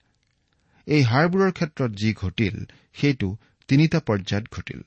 এই 0.87 1.03
হাড়বোৰৰ 1.03 1.53
ক্ষেত্ৰত 1.53 1.91
যি 1.91 2.15
ঘটিল 2.15 2.65
সেইটো 2.95 3.37
তিনিটা 3.69 4.01
পৰ্যায়ত 4.01 4.45
ঘটিল। 4.53 4.81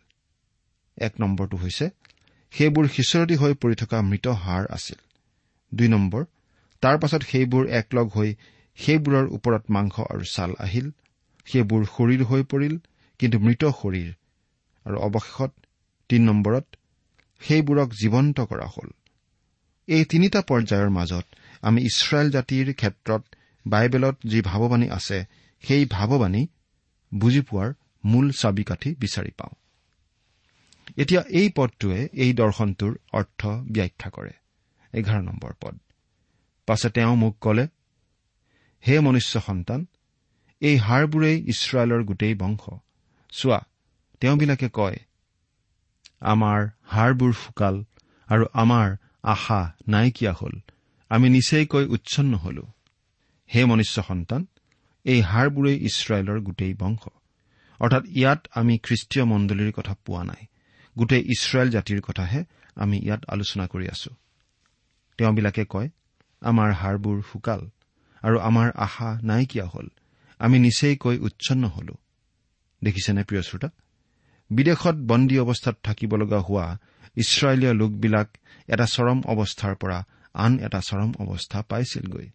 এক 0.97 1.21
নম্বৰটো 1.21 1.57
হৈছে 1.57 1.89
সেইবোৰ 2.51 2.87
সিঁচৰতি 2.87 3.35
হৈ 3.35 3.53
পৰি 3.53 3.75
থকা 3.75 4.01
মৃত 4.01 4.27
হাড় 4.27 4.65
আছিল। 4.69 5.04
দুই 5.75 5.87
নম্বৰ। 5.87 6.23
তাৰ 6.83 6.95
পাছত 6.97 7.21
সেইবোৰ 7.23 7.63
একলগ 7.79 8.07
হৈ 8.15 8.29
সেইবোৰৰ 8.77 9.25
ওপৰত 9.27 9.63
মাংস 9.69 9.95
আৰু 10.11 10.23
ছাল 10.25 10.51
আহিল। 10.59 10.87
সেইবোৰ 11.47 11.81
শৰীৰ 11.85 12.21
হৈ 12.23 12.41
পৰিল 12.43 12.75
কিন্তু 13.19 13.37
মৃত 13.39 13.63
শৰীৰ। 13.79 14.09
আৰু 14.85 14.97
অৱশেষত 14.97 15.51
তিন 16.09 16.21
নম্বৰত 16.25 16.65
সেইবোৰক 17.41 17.89
জীৱন্ত 17.93 18.37
কৰা 18.41 18.67
হ'ল। 18.67 18.89
এই 19.87 20.03
তিনিটা 20.05 20.41
পৰ্যায়ৰ 20.41 20.89
মাজত 20.89 21.25
আমি 21.61 21.79
ইছৰাইল 21.81 22.27
জাতিৰ 22.31 22.73
ক্ষেত্ৰত 22.73 23.23
বাইবেলত 23.65 24.15
যি 24.25 24.39
ভাৱবাণী 24.41 24.87
আছে 24.89 25.19
সেই 25.63 25.85
ভাৱবাণী 25.85 26.41
বুজি 27.11 27.41
পোৱাৰ 27.41 27.69
মূল 28.05 28.31
চাবিকাঠি 28.31 28.89
বিচাৰি 28.99 29.31
পাওঁ। 29.37 29.53
এতিয়া 30.97 31.21
এই 31.29 31.47
পদটোৱে 31.55 31.99
এই 32.13 32.33
দৰ্শনটোৰ 32.33 32.93
অৰ্থ 33.13 33.41
ব্যাখ্যা 33.71 34.09
কৰে। 34.09 34.33
এঘাৰ 34.95 35.21
নম্বৰ 35.23 35.53
পদ। 35.61 35.75
পাছে 36.67 36.89
তেওঁ 36.89 37.15
মোক 37.15 37.35
কলে 37.41 37.65
হে 38.83 38.99
মনুষ্য 38.99 39.41
সন্তান 39.41 39.85
এই 40.59 40.77
হাড়বোৰেই 40.77 41.37
ইছৰাইলৰ 41.49 42.03
গোটেই 42.03 42.35
বংশ। 42.35 42.63
চোৱা 43.31 43.59
তেওঁবিলাকে 44.19 44.69
কয় 44.73 44.97
আমাৰ 46.19 46.59
হাড়বোৰ 46.83 47.33
শুকাল 47.33 47.75
আৰু 48.27 48.45
আমাৰ 48.53 48.87
আশা 49.23 49.59
নাইকিয়া 49.87 50.33
হল। 50.33 50.53
আমি 51.09 51.29
নিচেইকৈ 51.29 51.85
উচ্ছন্ন 51.85 52.33
হলো। 52.35 52.63
হে 53.53 53.65
মনুষ্য 53.65 54.03
সন্তান 54.07 54.41
এই 55.03 55.21
হাড়বোৰেই 55.21 55.77
ইছৰাইলৰ 55.77 56.39
গোটেই 56.39 56.73
বংশ। 56.73 57.03
অৰ্থাৎ 57.79 58.03
ইয়াত 58.07 58.41
আমি 58.55 58.73
খ্ৰীষ্টীয় 58.77 59.25
মণ্ডলীৰ 59.25 59.71
কথা 59.71 59.93
পোৱা 60.05 60.23
নাই। 60.23 60.43
গোটেই 60.97 61.23
ইছৰাইল 61.25 61.69
জাতিৰ 61.69 62.01
কথাহে 62.01 62.43
আমি 62.75 62.97
ইয়াত 62.97 63.21
আলোচনা 63.27 63.65
কৰি 63.67 63.87
আছো। 63.87 64.09
তেওঁবিলাকে 65.17 65.65
কয় 65.65 65.89
আমাৰ 66.41 66.73
হাড়বোৰ 66.73 67.21
শুকাল 67.31 67.69
আৰু 68.21 68.39
আমাৰ 68.39 68.71
আশা 68.75 69.19
নাইকিয়া 69.23 69.65
হল। 69.65 69.87
আমি 70.39 70.59
নিচেইকৈ 70.59 71.17
উচ্ছন্ন 71.17 71.67
হলো। 71.67 71.93
দেখিছেনে 72.83 73.23
প্ৰিয় 73.23 73.41
শ্ৰোতা? 73.41 73.69
বিদেশত 74.49 74.95
বন্দী 74.95 75.39
অৱস্থাত 75.39 75.75
থাকিব 75.83 76.15
লগা 76.15 76.39
হোৱা 76.39 76.77
ইছৰাইলীয় 77.15 77.73
লোকবিলাক 77.73 78.27
এটা 78.67 78.85
চৰম 78.85 79.21
অৱস্থাৰ 79.25 79.75
পৰা 79.75 80.03
আন 80.33 80.59
এটা 80.59 80.81
চৰম 80.81 81.13
অৱস্থা 81.19 81.61
পাইছিলগৈ। 81.61 82.29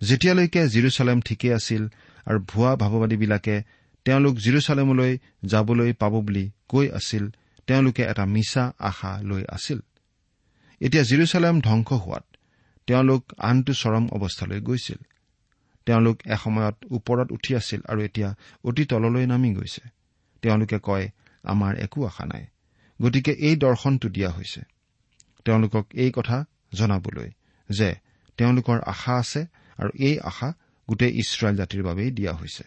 যেতিয়ালৈকে 0.00 0.68
জিৰচালেম 0.68 1.20
ঠিকেই 1.20 1.52
আছিল 1.52 1.88
আৰু 2.26 2.38
ভুৱা 2.40 2.76
ভাৱবাদীবিলাকে 2.76 3.62
তেওঁলোক 4.04 4.34
জিৰচালেমলৈ 4.36 5.18
যাবলৈ 5.44 5.92
পাব 5.92 6.12
বুলি 6.20 6.50
কৈ 6.68 6.90
আছিল 6.90 7.30
তেওঁলোকে 7.66 8.02
এটা 8.02 8.24
মিছা 8.24 8.72
আশা 8.78 9.22
লৈ 9.22 9.44
আছিল। 9.48 9.80
এতিয়া 10.80 11.04
জিৰচালেম 11.04 11.60
ধ্বংস 11.60 11.88
হোৱাত 11.92 12.24
তেওঁলোক 12.86 13.22
আনটো 13.38 13.72
চৰম 13.72 14.04
অৱস্থালৈ 14.08 14.60
গৈছিল। 14.60 15.00
তেওঁলোক 15.86 16.16
এসময়ত 16.26 16.76
ওপৰত 16.90 17.28
উঠি 17.32 17.52
আছিল 17.54 17.80
আৰু 17.88 18.00
এতিয়া 18.00 18.28
অতি 18.64 18.84
তললৈ 18.84 19.26
নামি 19.26 19.50
গৈছে। 19.54 19.82
তেওঁলোকে 20.42 20.78
কয় 20.78 21.06
আমাৰ 21.42 21.72
একো 21.76 22.06
আশা 22.06 22.24
নাই। 22.26 22.44
গতিকে 23.02 23.32
এই 23.32 23.56
দৰ্শনটো 23.56 24.08
দিয়া 24.08 24.30
হৈছে। 24.30 24.60
তেওঁলোকক 25.44 25.86
এই 25.94 26.10
কথা 26.10 26.44
জনাবলৈ 26.74 27.30
যে 27.70 27.88
তেওঁলোকৰ 28.38 28.78
আশা 28.86 29.14
আছে 29.16 29.40
আৰু 29.78 29.90
এই 29.98 30.16
আশা 30.20 30.48
গোটেই 30.88 31.12
ইছৰাইল 31.18 31.56
জাতিৰ 31.56 31.82
বাবেই 31.82 32.10
দিয়া 32.10 32.32
হৈছে। 32.32 32.64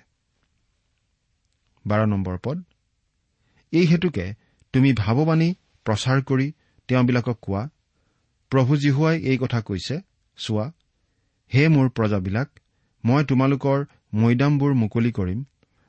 এই 3.73 3.85
হেতুকে 3.85 4.25
তুমি 4.73 4.93
ভাৱবাণী 4.93 5.49
প্ৰচাৰ 5.85 6.19
কৰি 6.21 6.47
তেওঁবিলাকক 6.87 7.37
কোৱা 7.41 7.69
প্ৰভু 8.51 8.77
জীহুৱাই 8.77 9.17
এই 9.21 9.37
কথা 9.37 9.59
কৈছে 9.61 9.95
চোৱা 10.37 10.65
হে 11.51 11.63
মোৰ 11.67 11.87
প্ৰজাবিলাক 11.89 12.49
মই 13.03 13.23
তোমালোকৰ 13.23 13.79
মৈদামবোৰ 14.13 14.73
মুকলি 14.73 15.11
কৰিম 15.11 15.39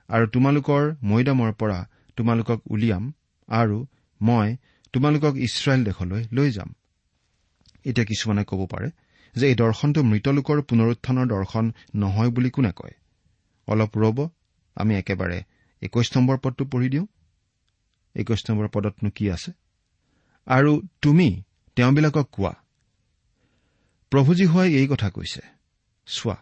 আৰু 0.09 0.27
তোমালোকৰ 0.27 0.83
মৈদামৰ 1.03 1.53
পৰা 1.53 1.79
তোমালোকক 2.17 2.61
উলিয়াম 2.71 3.05
আৰু 3.49 3.79
মই 4.21 4.49
তোমালোকক 4.93 5.35
ইছৰাইল 5.37 5.85
দেশলৈ 5.85 6.23
লৈ 6.33 6.51
যাম। 6.51 6.71
এতিয়া 7.85 8.07
কিছুমানে 8.07 8.43
ক'ব 8.45 8.61
পাৰে 8.67 8.89
যে 9.37 9.45
এই 9.49 9.55
দৰ্শনটো 9.55 10.01
মৃতলোকৰ 10.03 10.59
পুনৰুত্থানৰ 10.63 11.27
দৰ্শন 11.27 11.65
নহয় 11.95 12.31
বুলি 12.31 12.51
কোনে 12.51 12.73
কয়? 12.77 12.95
অলপ 13.69 13.93
ৰ'ব 13.97 14.19
আমি 14.77 14.93
একেবাৰে 14.97 15.39
একৈশ 15.83 16.09
নম্বৰ 16.17 16.37
পদটো 16.39 16.65
পঢ়ি 16.65 16.89
দিওঁ। 16.89 17.07
একৈশ 18.15 18.41
নম্বৰ 18.51 18.69
পদতনো 18.69 19.11
কি 19.11 19.25
আছে? 19.31 19.51
আৰু 20.47 20.73
তুমি 21.03 21.29
তেওঁবিলাকক 21.77 22.27
কোৱা 22.33 22.55
প্ৰভুজী 24.13 24.47
হোৱাই 24.47 24.71
এই 24.75 24.87
কথা 24.87 25.09
কৈছে। 25.11 25.43
চোৱা 26.07 26.37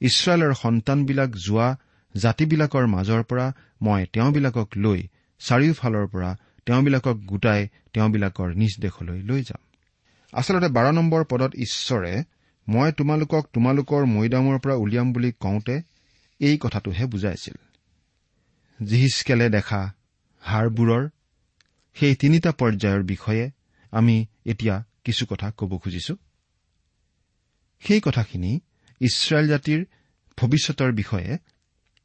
ইছৰাইলৰ 0.00 0.52
সন্তানবিলাক 0.54 1.30
যোৱা 1.36 1.68
জাতিবিলাকৰ 2.14 2.86
মাজৰ 2.86 3.22
পৰা 3.22 3.46
মই 3.82 4.06
তেওঁবিলাকক 4.12 4.68
লৈ 4.76 5.00
চাৰিওফালৰ 5.40 6.06
পৰা 6.06 6.30
তেওঁবিলাকক 6.66 7.16
গোটাই 7.24 7.68
তেওঁবিলাকৰ 7.92 8.48
নিজ 8.54 8.72
দেশলৈ 8.80 9.20
লৈ 9.22 9.42
যাম। 9.42 9.62
আচলতে 10.32 10.68
বাৰ 10.68 10.86
নম্বৰ 10.92 11.24
পদত 11.24 11.52
ঈশ্বৰে 11.54 12.14
মই 12.68 12.92
তোমালোকক 12.92 13.44
তোমালোকৰ 13.52 14.02
মৈদামৰ 14.06 14.56
পৰা 14.58 14.74
উলিয়াম 14.74 15.12
বুলি 15.12 15.30
কওঁতে 15.32 15.76
এই 16.40 16.58
কথাটোহে 16.58 17.04
বুজাইছিল। 17.06 17.56
জিহিচকেলে 18.80 19.46
দেখা 19.48 19.92
হাড়বোৰৰ 20.42 21.02
সেই 21.96 22.14
তিনিটা 22.14 22.50
পৰ্যায়ৰ 22.52 23.02
বিষয়ে 23.02 23.50
আমি 23.94 24.16
এতিয়া 24.46 24.74
কিছু 25.04 25.26
কথা 25.26 25.50
ক'ব 25.50 25.72
খুজিছো। 25.78 26.14
সেই 27.82 28.00
কথাখিনি 28.00 28.52
ইছৰাইল 29.00 29.46
জাতিৰ 29.48 29.80
ভৱিষ্যতৰ 30.38 30.90
বিষয়ে 30.92 31.30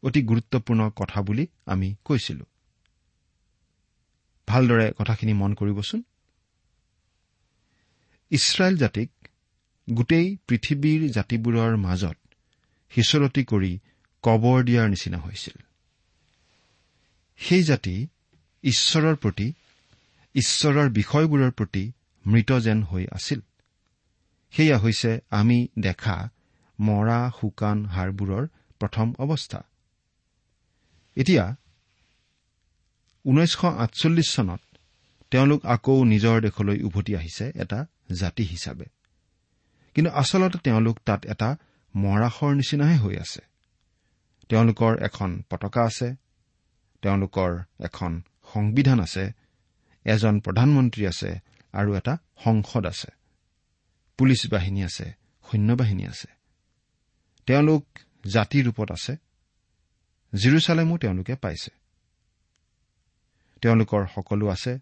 অতি 0.03 0.21
গুৰুত্বপূৰ্ণ 0.21 0.81
কথা 0.95 1.19
বুলি 1.21 1.45
আমি 1.65 1.87
কৈছিলো। 2.05 2.45
ভালদৰে 4.47 4.87
কথাখিনি 4.97 5.33
মন 5.33 5.51
কৰিবচোন। 5.53 6.01
ইছৰাইল 8.31 8.75
জাতিক 8.77 9.09
গোটেই 9.87 10.27
পৃথিৱীৰ 10.47 11.01
জাতিবোৰৰ 11.11 11.73
মাজত 11.77 12.17
সিঁচৰতি 12.91 13.43
কৰি 13.43 13.73
কবৰ 14.23 14.57
দিয়াৰ 14.63 14.87
নিচিনা 14.89 15.17
হৈছিল। 15.17 15.57
সেই 17.39 17.63
জাতি 17.63 17.95
ঈশ্বৰৰ 18.63 19.15
প্ৰতি 19.15 19.47
ঈশ্বৰৰ 20.39 20.89
বিষয়বোৰৰ 20.89 21.51
প্ৰতি 21.51 21.83
মৃত 22.25 22.59
যেন 22.59 22.83
হৈ 22.83 23.05
আছিল। 23.11 23.39
সেয়া 24.51 24.77
হৈছে 24.79 25.11
আমি 25.29 25.67
দেখা 25.79 26.29
মৰা 26.79 27.19
শুকান 27.39 27.85
হাড়বোৰৰ 27.85 28.43
প্ৰথম 28.79 29.13
অৱস্থা। 29.19 29.59
এতিয়া 31.15 31.45
ঊনৈছশ 33.25 33.65
আঠচল্লিছ 33.65 34.29
চনত 34.35 34.61
তেওঁলোক 35.31 35.65
আকৌ 35.65 36.03
নিজৰ 36.03 36.41
দেশলৈ 36.41 36.77
উভতি 36.83 37.15
আহিছে 37.15 37.51
এটা 37.55 37.79
জাতি 38.19 38.43
হিচাপে। 38.43 38.85
কিন্তু 39.95 40.11
আচলতে 40.11 40.57
তেওঁলোক 40.57 40.99
তাত 41.05 41.25
এটা 41.25 41.49
মৰাশৰ 41.95 42.51
নিচিনাহে 42.55 42.97
হৈ 42.97 43.15
আছে। 43.17 43.41
তেওঁলোকৰ 44.49 44.93
এখন 45.01 45.29
পতাকা 45.49 45.81
আছে 45.83 46.15
তেওঁলোকৰ 47.01 47.51
এখন 47.79 48.11
সংবিধান 48.53 48.99
আছে 48.99 49.25
এজন 50.05 50.39
প্ৰধানমন্ত্ৰী 50.39 51.07
আছে 51.07 51.39
আৰু 51.73 51.95
এটা 51.95 52.17
সংসদ 52.43 52.85
আছে। 52.85 53.11
পুলিচ 54.17 54.47
বাহিনী 54.51 54.83
আছে 54.83 55.13
সৈন্যবাহিনী 55.51 56.05
আছে। 56.05 56.27
তেওঁলোক 57.45 57.85
জাতিৰ 58.27 58.65
ৰূপত 58.65 58.91
আছে। 58.91 59.15
জিৰচালেমো 60.35 60.97
তেওঁলোকে 60.97 61.35
পাইছে। 61.35 61.71
তেওঁলোকৰ 63.61 64.05
সকলো 64.15 64.47
আছে 64.47 64.79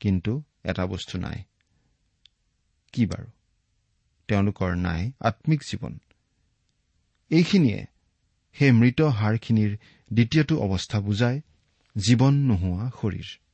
কিন্তু 0.00 0.42
এটা 0.64 0.86
বস্তু 0.86 1.18
নাই। 1.18 1.44
কি 2.92 3.06
বাৰু? 3.06 3.30
তেওঁলোকৰ 4.28 4.76
নাই 4.76 5.12
আম্মিক 5.20 5.62
জীৱন। 5.62 5.98
এইখিনিয়ে 7.30 7.86
সেই 8.52 8.72
মৃত 8.72 9.00
হাড়খিনিৰ 9.00 9.78
দ্বিতীয়টো 10.12 10.58
অৱস্থা 10.60 11.00
বুজায় 11.00 11.40
জীৱন 11.98 12.34
নোহোৱা 12.34 12.90
শৰীৰ। 13.00 13.49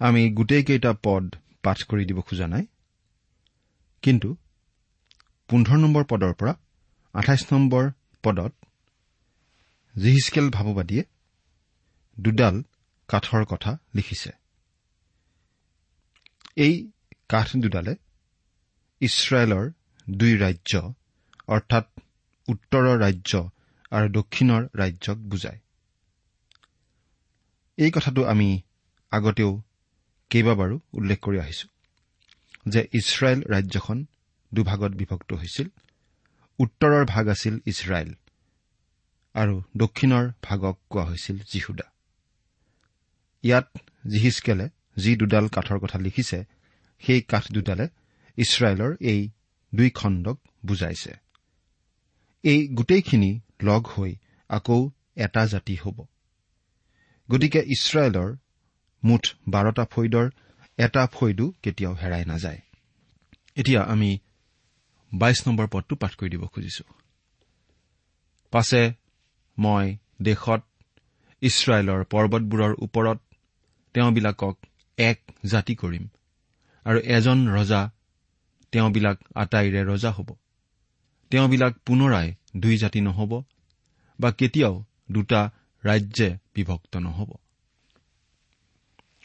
আমি 0.00 0.22
গোটেইকেইটা 0.32 0.92
পদ 1.04 1.24
পাঠ 1.62 1.78
কৰি 1.84 2.04
দিব 2.04 2.18
খোজা 2.20 2.46
নাই। 2.46 2.66
কিন্তু 4.02 4.28
পোন্ধৰ 5.48 5.78
নম্বৰ 5.78 6.04
পদৰ 6.04 6.32
পৰা 6.34 6.52
আঠাইছ 7.14 7.52
নম্বৰ 7.52 7.84
পদত 8.22 8.52
জিহিচকেল 9.94 10.46
ভাৱবাদীয়ে 10.50 11.04
দুডাল 12.18 12.56
কাঠৰ 13.08 13.44
কথা 13.44 13.78
লিখিছে। 13.94 14.30
এই 16.56 16.74
কাঠ 17.28 17.48
দুডালে 17.56 17.94
ইছৰাইলৰ 19.00 19.64
দুই 20.10 20.32
ৰাজ্য 20.38 20.72
অৰ্থাৎ 21.48 21.86
উত্তৰৰ 22.48 22.96
ৰাজ্য 22.98 23.32
আৰু 23.90 24.06
দক্ষিণৰ 24.08 24.62
ৰাজ্যক 24.74 25.18
বুজায়। 25.30 25.60
এই 27.78 27.90
কথাটো 27.90 28.24
আমি 28.24 28.48
আগতেও 29.10 29.52
কেইবাবাৰো 30.30 30.76
উল্লেখ 30.92 31.18
কৰি 31.20 31.38
আহিছো 31.38 31.66
যে 32.68 32.80
ইছৰাইল 32.92 33.40
ৰাজ্যখন 33.44 33.98
দুভাগত 34.52 34.92
বিভক্ত 34.92 35.30
হৈছিল। 35.32 35.68
উত্তৰৰ 36.58 37.04
ভাগ 37.04 37.28
আছিল 37.28 37.54
ইছৰাইল 37.66 38.10
আৰু 39.34 39.54
দক্ষিণৰ 39.76 40.26
ভাগক 40.42 40.76
কোৱা 40.90 41.04
হৈছিল 41.04 41.36
জিহুদা। 41.52 41.86
ইয়াত 43.42 43.68
জিহিচকেলে 44.08 44.66
যি 44.96 45.16
দুডাল 45.16 45.46
কাঠৰ 45.48 45.78
কথা 45.78 45.98
লিখিছে 45.98 46.38
সেই 47.02 47.20
কাঠ 47.22 47.44
দুডালে 47.52 47.86
ইছৰাইলৰ 48.38 48.96
এই 49.00 49.20
দুই 49.74 49.90
খণ্ডক 49.90 50.38
বুজাইছে। 50.66 51.12
এই 52.42 52.68
গোটেইখিনি 52.68 53.40
লগ 53.62 53.82
হৈ 53.86 54.12
আকৌ 54.50 54.90
এটা 55.16 55.42
জাতি 55.46 55.74
হ'ব। 55.76 55.98
গতিকে 57.28 57.60
ইছৰাইলৰ 57.66 58.30
মুঠ 59.04 59.22
বাৰটা 59.48 59.84
ফৈদৰ 59.84 60.26
এটা 60.78 61.06
ফৈদো 61.06 61.46
কেতিয়াও 61.62 61.94
হেৰাই 61.94 62.24
নাযায়। 62.24 62.60
এতিয়া 63.56 63.80
আমি 63.82 64.18
বাইশ 65.12 65.38
নম্বৰ 65.48 65.66
পদটো 65.66 65.94
পাঠ 65.96 66.12
কৰি 66.14 66.30
দিব 66.30 66.46
খুজিছো। 66.46 66.84
পাছে 68.52 68.82
মই 69.58 69.96
দেশত 70.22 70.62
ইছৰাইলৰ 71.42 72.04
পৰ্বতবোৰৰ 72.04 72.72
ওপৰত 72.78 73.18
তেওঁবিলাকক 73.94 74.56
এক 74.98 75.18
জাতি 75.44 75.74
কৰিম 75.74 76.04
আৰু 76.86 76.98
এজন 76.98 77.38
ৰজা 77.48 77.90
তেওঁবিলাক 78.72 79.18
আটাইৰে 79.34 79.82
ৰজা 79.84 80.10
হ'ব। 80.10 80.28
তেওঁবিলাক 81.30 81.74
পুনৰাই 81.86 82.34
দুই 82.56 82.76
জাতি 82.76 83.00
নহ'ব 83.00 83.32
বা 84.20 84.30
কেতিয়াও 84.32 84.84
দুটা 85.10 85.40
ৰাজ্যে 85.84 86.28
বিভক্ত 86.54 86.96
নহ'ব। 86.96 87.30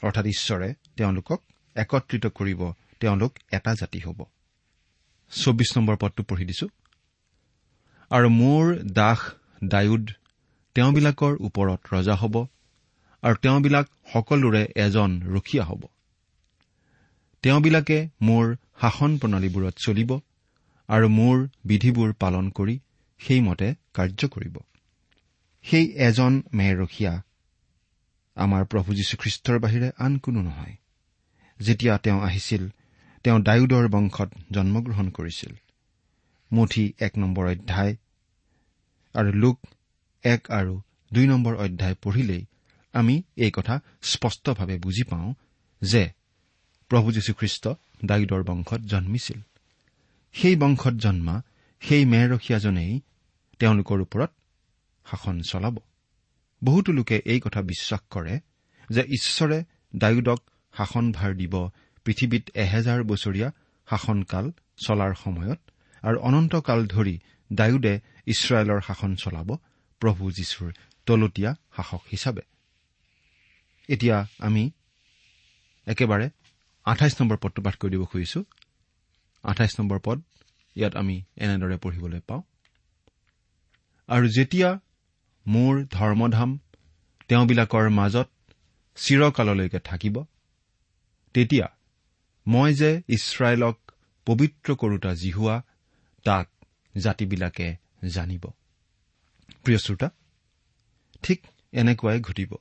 অৰ্থাৎ 0.04 0.26
ঈশ্বৰে 0.26 0.74
তেওঁলোকক 0.96 1.42
একত্ৰিত 1.76 2.26
কৰিব 2.28 2.72
তেওঁলোক 3.00 3.40
এটা 3.52 3.74
জাতি 3.74 4.00
হ'ব। 4.00 4.24
চৌবিশ 5.32 5.78
নম্বৰ 5.78 5.96
পদটো 5.98 6.24
পঢ়ি 6.24 6.46
দিছো। 6.46 6.68
আৰু 8.10 8.30
মোৰ 8.30 8.76
দাস 8.94 9.20
ডায়ুদ 9.64 10.10
তেওঁবিলাকৰ 10.76 11.38
ওপৰত 11.40 11.80
ৰজা 11.94 12.16
হ'ব 12.16 12.46
আৰু 13.22 13.36
তেওঁবিলাক 13.36 13.88
সকলোৰে 14.14 14.68
এজন 14.76 15.22
ৰখীয়া 15.22 15.64
হ'ব। 15.64 15.84
তেওঁবিলাকে 17.42 18.10
মোৰ 18.22 18.56
শাসন 18.82 19.18
প্ৰণালীবোৰত 19.18 19.74
চলিব 19.78 20.20
আৰু 20.88 21.08
মোৰ 21.10 21.48
বিধিবোৰ 21.66 22.14
পালন 22.14 22.50
কৰি 22.50 22.80
সেইমতে 23.20 23.76
কাৰ্য 23.94 24.28
কৰিব। 24.28 24.58
সেই 25.64 25.86
এজন 25.92 26.44
মেৰখীয়া 26.54 27.24
আমাৰ 28.36 28.66
প্ৰভু 28.66 28.94
যীশুখ্ৰীষ্টৰ 28.94 29.60
বাহিৰে 29.60 29.92
আন 29.98 30.18
কোনো 30.18 30.42
নহয়। 30.42 30.76
যেতিয়া 31.60 31.98
তেওঁ 31.98 32.22
আহিছিল 32.22 32.70
তেওঁ 33.24 33.40
ডায়ুদৰ 33.40 33.88
বংশত 33.88 34.34
জন্মগ্ৰহণ 34.52 35.10
কৰিছিল। 35.10 35.54
মুঠি 36.52 36.94
এক 37.00 37.18
নম্বৰ 37.18 37.52
অধ্যায় 37.52 37.96
আৰু 39.14 39.34
লোক 39.34 39.60
এক 40.24 40.52
আৰু 40.52 40.82
দুই 41.14 41.28
নম্বৰ 41.28 41.56
অধ্যায় 41.56 41.96
পঢ়িলেই 41.96 42.46
আমি 42.94 43.24
এই 43.36 43.52
কথা 43.52 43.80
স্পষ্টভাৱে 44.02 44.78
বুজি 44.80 45.04
পাওঁ 45.04 45.34
যে 45.82 46.12
প্ৰভু 46.90 47.12
যীশুখ্ৰীষ্ট 47.12 47.68
ডায়ুদৰ 48.06 48.44
বংশত 48.44 48.82
জন্মিছিল। 48.82 49.40
সেই 50.34 50.56
বংশত 50.56 50.94
জন্মা 50.94 51.42
সেই 51.80 52.06
মেৰখীয়াজনেই 52.06 53.02
তেওঁলোকৰ 53.60 54.02
ওপৰত 54.02 54.32
শাসন 55.12 55.42
চলাব। 55.42 55.78
বহুতো 56.66 56.92
লোকে 56.92 57.22
এই 57.26 57.40
কথা 57.40 57.62
বিশ্বাস 57.62 58.02
কৰে 58.10 58.40
যে 58.90 59.02
ঈশ্বৰে 59.02 59.64
ডায়ুদক 59.96 60.40
শাসনভাৰ 60.78 61.34
দিব 61.36 61.70
পৃথিৱীত 62.06 62.50
এহেজাৰ 62.56 63.04
বছৰীয়া 63.04 63.52
শাসনকাল 63.90 64.52
চলাৰ 64.78 65.14
সময়ত 65.14 65.60
আৰু 66.02 66.18
অনন্তকাল 66.20 66.88
ধৰি 66.88 67.20
ডায়ুদে 67.54 68.00
ইছৰাইলৰ 68.26 68.82
শাসন 68.82 69.16
চলাব 69.16 69.58
প্ৰভু 70.00 70.32
যীশুৰ 70.32 70.74
তলতীয়া 71.06 71.56
শাসক 71.76 72.02
হিচাপে। 72.12 72.42
এতিয়া 73.88 74.28
আমি 74.40 74.72
একেবাৰে 75.86 76.30
আঠাইছ 76.86 77.22
নম্বৰ 77.22 77.38
পদটো 77.38 77.62
পাঠ 77.62 77.76
কৰি 77.76 77.90
দিব 77.90 78.06
খুজিছো। 78.06 78.44
আঠাইছ 79.44 79.80
নম্বৰ 79.80 80.00
পদ 80.04 80.22
ইয়াত 80.76 80.96
আমি 80.96 81.24
এনেদৰে 81.38 81.78
পঢ়িবলৈ 81.78 82.20
পাওঁ। 82.20 82.42
আৰু 84.08 84.28
যেতিয়া 84.28 84.80
মোৰ 85.48 85.86
ধৰ্মধাম 85.92 86.60
তেওঁবিলাকৰ 87.28 87.90
মাজত 87.90 88.30
চিৰকাললৈকে 88.96 89.80
থাকিব। 89.80 90.24
তেতিয়া 91.34 91.68
মই 92.48 92.74
যে 92.74 93.02
ইছৰাইলক 93.08 93.92
পবিত্ৰ 94.26 94.76
কৰোতা 94.76 95.16
জিহুৱা 95.16 95.64
তাক 96.24 96.50
জাতিবিলাকে 96.98 97.76
জানিব। 98.08 98.44
প্ৰিয় 99.64 99.78
শ্ৰোতা 99.78 100.10
ঠিক 101.24 101.48
এনেকুৱাই 101.72 102.22
ঘটিব। 102.22 102.56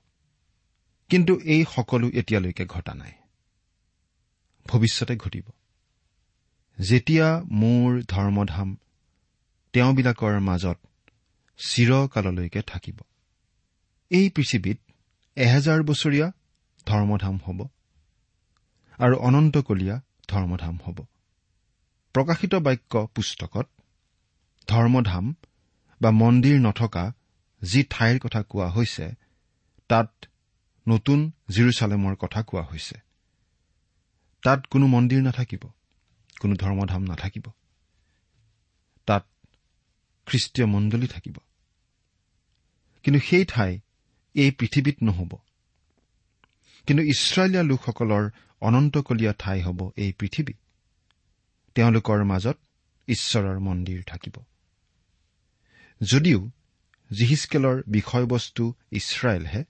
কিন্তু 1.08 1.40
এই 1.44 1.64
সকলো 1.74 2.10
এতিয়ালৈকে 2.14 2.66
ঘটা 2.66 2.94
নাই। 2.94 3.12
ভৱিষ্যতে 4.66 5.16
ঘটিব। 5.16 5.44
যেতিয়া 6.80 7.42
মোৰ 7.50 8.02
ধৰ্মধাম 8.08 8.76
তেওঁবিলাকৰ 9.72 10.40
মাজত 10.40 10.78
চিৰকাললৈকে 11.58 12.62
থাকিব। 12.62 12.98
এই 14.10 14.30
পৃথিৱীত 14.30 14.78
এহেজাৰ 15.36 15.82
বছৰীয়া 15.82 16.32
ধৰ্মধাম 16.86 17.36
হ'ব 17.46 17.60
আৰু 18.98 19.16
অনন্তকলীয়া 19.16 20.00
ধৰ্মধাম 20.28 20.78
হ'ব। 20.86 20.98
প্ৰকাশিত 22.14 22.54
বাক্য 22.54 23.06
পুস্তকত 23.14 23.66
ধৰ্মধাম 24.68 25.34
বা 26.00 26.10
মন্দিৰ 26.10 26.60
নথকা 26.60 27.12
যি 27.62 27.84
ঠাইৰ 27.90 28.18
কথা 28.18 28.42
কোৱা 28.42 28.68
হৈছে 28.70 29.06
তাত 29.88 30.10
নতুন 30.88 31.32
জিৰচালেমৰ 31.50 32.14
কথা 32.16 32.42
কোৱা 32.42 32.62
হৈছে। 32.62 32.96
তাত 34.42 34.66
কোনো 34.66 34.86
মন্দিৰ 34.86 35.22
নাথাকিব 35.22 35.62
কোনো 36.40 36.54
ধৰ্মধাম 36.54 37.02
নাথাকিব। 37.02 37.46
তাত 39.06 39.24
খ্ৰীষ্টীয় 40.26 40.66
মণ্ডলী 40.66 41.06
থাকিব। 41.06 41.36
কিন্তু 43.02 43.20
সেই 43.20 43.44
ঠাই 43.44 43.80
এই 44.34 44.50
পৃথিৱীত 44.50 44.96
নহ'ব। 45.02 45.38
কিন্তু 46.86 47.02
ইছৰাইলীয়া 47.02 47.62
লোকসকলৰ 47.62 48.30
অনন্তকলীয়া 48.60 49.32
ঠাই 49.38 49.60
হ'ব 49.62 49.90
এই 49.96 50.12
পৃথিৱী। 50.12 50.52
তেওঁলোকৰ 51.74 52.24
মাজত 52.24 52.58
ঈশ্বৰৰ 53.08 53.58
মন্দিৰ 53.58 54.02
থাকিব। 54.06 54.42
যদিও 56.02 56.50
জিহিচকেলৰ 57.12 57.82
বিষয়বস্তু 57.86 58.74
ইছৰাইলহে 58.92 59.64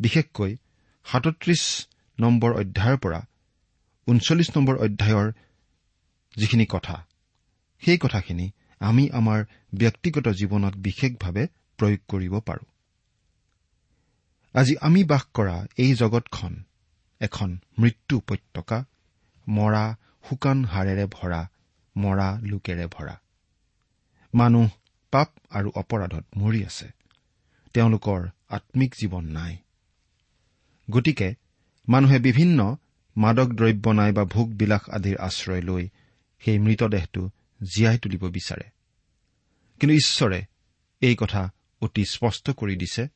বিশেষকৈ 0.00 0.56
সাতত্ৰিশ 1.04 1.86
নম্বৰ 2.20 2.52
অধ্যায়ৰ 2.54 2.96
পৰা 2.96 3.26
ঊনচল্লিছ 4.06 4.56
নম্বৰ 4.56 4.76
অধ্যায়ৰ 4.76 5.32
যিখিনি 6.36 6.66
কথা 6.68 7.06
সেই 7.80 7.98
কথাখিনি 7.98 8.50
আমি 8.80 9.10
আমাৰ 9.10 9.44
ব্যক্তিগত 9.74 10.28
জীৱনত 10.28 10.74
বিশেষভাৱে 10.76 11.46
প্ৰয়োগ 11.78 12.00
কৰিব 12.08 12.40
পাৰোঁ। 12.40 12.64
আজি 14.54 14.76
আমি 14.80 15.04
বাস 15.04 15.24
কৰা 15.34 15.66
এই 15.76 15.94
জগতখন 15.94 16.64
এখন 17.20 17.58
মৃত্যু 17.78 18.16
উপত্যকা 18.16 18.84
মৰা 19.48 19.96
শুকান 20.28 20.64
হাড়েৰে 20.64 21.06
ভৰা 21.06 21.48
মৰা 21.96 22.40
লোকেৰে 22.40 22.86
ভৰা। 22.86 23.20
মানুহ 24.34 24.68
পাপ 25.10 25.28
আৰু 25.50 25.70
অপৰাধত 25.74 26.24
মৰি 26.36 26.64
আছে। 26.64 26.92
তেওঁলোকৰ 27.74 28.28
আম্মিক 28.48 28.94
জীৱন 28.94 29.24
নাই। 29.24 29.56
গতিকে 30.90 31.34
মানুহে 31.88 32.18
বিভিন্ন 32.18 32.76
মাদক 33.16 33.48
দ্ৰব্য 33.48 33.88
নাইবা 33.88 34.24
ভোগ 34.24 34.48
বিলাস 34.54 34.88
আদিৰ 34.88 35.16
আশ্ৰয় 35.18 35.60
লৈ 35.60 35.88
সেই 36.38 36.58
মৃতদেহটো 36.58 37.30
জীয়াই 37.62 37.98
তুলিব 37.98 38.28
বিচাৰে। 38.28 38.70
কিন্তু 39.80 39.94
ঈশ্বৰে 39.94 40.42
এই 41.00 41.16
কথা 41.16 41.50
অতি 41.80 42.04
স্পষ্ট 42.04 42.50
কৰি 42.50 42.76
দিছে। 42.76 43.08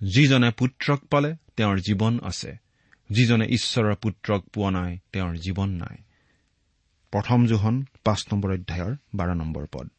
যিজনে 0.00 0.50
পুত্ৰক 0.50 1.06
পালে 1.06 1.36
তেওঁৰ 1.56 1.78
জীৱন 1.78 2.20
আছে। 2.20 2.56
যিজনে 3.10 3.46
ঈশ্বৰৰ 3.46 3.94
পুত্ৰক 3.94 4.48
পোৱা 4.48 4.70
নাই 4.70 4.98
তেওঁৰ 5.12 5.36
জীৱন 5.36 5.68
নাই। 5.68 5.96
প্ৰথম 7.10 7.46
জোহন 7.46 7.84
পাঁচ 8.04 8.26
নম্বৰ 8.32 8.52
অধ্যায়ৰ 8.52 8.96
বাৰ 9.14 9.34
নম্বৰ 9.34 9.66
পদ। 9.72 9.90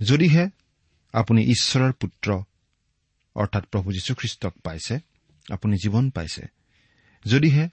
যদিহে 0.00 0.48
আপুনি 1.12 1.42
ঈশ্বৰৰ 1.42 1.92
পুত্ৰ 1.92 2.42
অৰ্থাৎ 3.34 3.66
প্ৰভু 3.66 3.92
যীশুখ্ৰীষ্টক 3.92 4.54
পাইছে 4.62 4.98
আপুনি 5.50 5.76
জীৱন 5.76 6.10
পাইছে। 6.10 6.46
যদিহে 7.24 7.68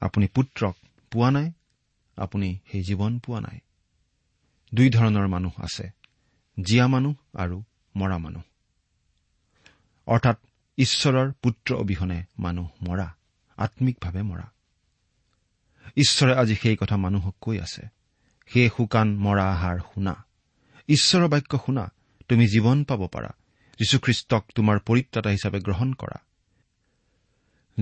আপুনি 0.00 0.26
পুত্ৰক 0.26 0.76
পোৱা 1.10 1.30
নাই 1.30 1.52
আপুনি 2.16 2.58
সেই 2.72 2.84
জীৱন 2.84 3.18
পোৱা 3.18 3.40
নাই। 3.40 3.58
দুই 4.74 4.90
ধৰণৰ 4.90 5.26
মানুহ 5.26 5.52
আছে 5.58 5.90
জীয়া 6.62 6.86
মানুহ 6.86 7.14
আৰু 7.34 7.62
মৰা 7.96 8.18
মানুহ। 8.18 8.42
অৰ্থাৎ 10.06 10.38
ঈশ্বৰৰ 10.76 11.32
পুত্ৰ 11.32 11.74
অবিহনে 11.74 12.24
মানুহ 12.38 12.68
মৰা 12.88 13.14
আম্মিকভাৱে 13.56 14.22
মৰা। 14.22 14.52
ঈশ্বৰে 15.96 16.34
আজি 16.34 16.54
সেই 16.54 16.76
কথা 16.76 16.96
মানুহক 16.96 17.36
কৈ 17.40 17.60
আছে 17.60 17.86
সেই 18.46 18.70
শুকান 18.76 19.16
মৰা 19.16 19.52
আহাৰ 19.52 19.78
শুনা। 19.78 20.24
ঈশ্বৰৰ 20.88 21.28
বাক্য 21.28 21.58
শুনা 21.66 21.92
তুমি 22.28 22.48
জীৱন 22.48 22.84
পাব 22.84 23.06
পাৰা। 23.06 23.30
যীশুখ্ৰীষ্টক 23.78 24.44
তোমাৰ 24.54 24.80
পৰিত্ৰাতা 24.80 25.30
হিচাপে 25.30 25.60
গ্ৰহণ 25.60 25.92
কৰা। 25.92 26.22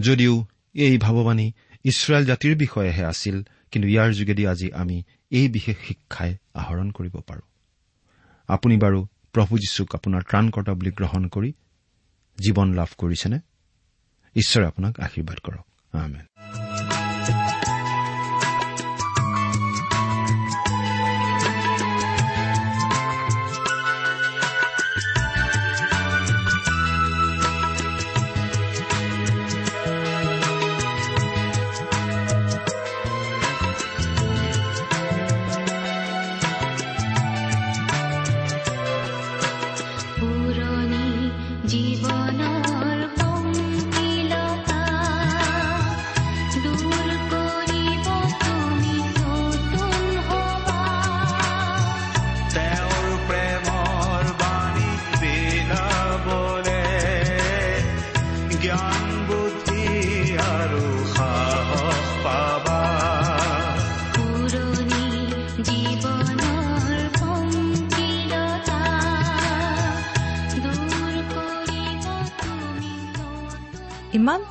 যদিও 0.00 0.46
এই 0.74 0.98
ভাৱবাণী 0.98 1.52
ইছৰাইল 1.84 2.26
জাতিৰ 2.26 2.56
বিষয়েহে 2.56 3.04
আছিল 3.04 3.42
কিন্তু 3.72 3.88
ইয়াৰ 3.88 4.12
যোগেদি 4.12 4.46
আজি 4.46 4.72
আমি 4.72 5.02
এই 5.30 5.48
বিশেষ 5.48 5.76
শিক্ষাই 5.88 6.36
আহৰণ 6.54 6.90
কৰিব 6.90 7.12
পাৰোঁ। 7.26 7.42
আপুনি 8.48 8.76
বাৰু 8.76 9.06
প্ৰভু 9.32 9.58
যীশুক 9.58 9.94
আপোনাৰ 9.94 10.22
ত্ৰাণকৰ্তা 10.22 10.74
বুলি 10.74 10.90
গ্ৰহণ 10.90 11.28
কৰি 11.28 11.52
জীৱন 12.38 12.74
লাভ 12.74 12.88
কৰিছেনে? 12.98 13.38
ঈশ্বৰে 14.36 14.66
আপোনাক 14.66 15.00
আশীৰ্বাদ 15.00 15.38
কৰক। 15.38 17.71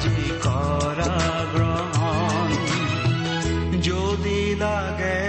আজি 0.00 0.28
কৰা 0.40 1.16
গ্ৰহণ 1.52 2.52
যদি 3.84 4.40
লাগে 4.56 5.19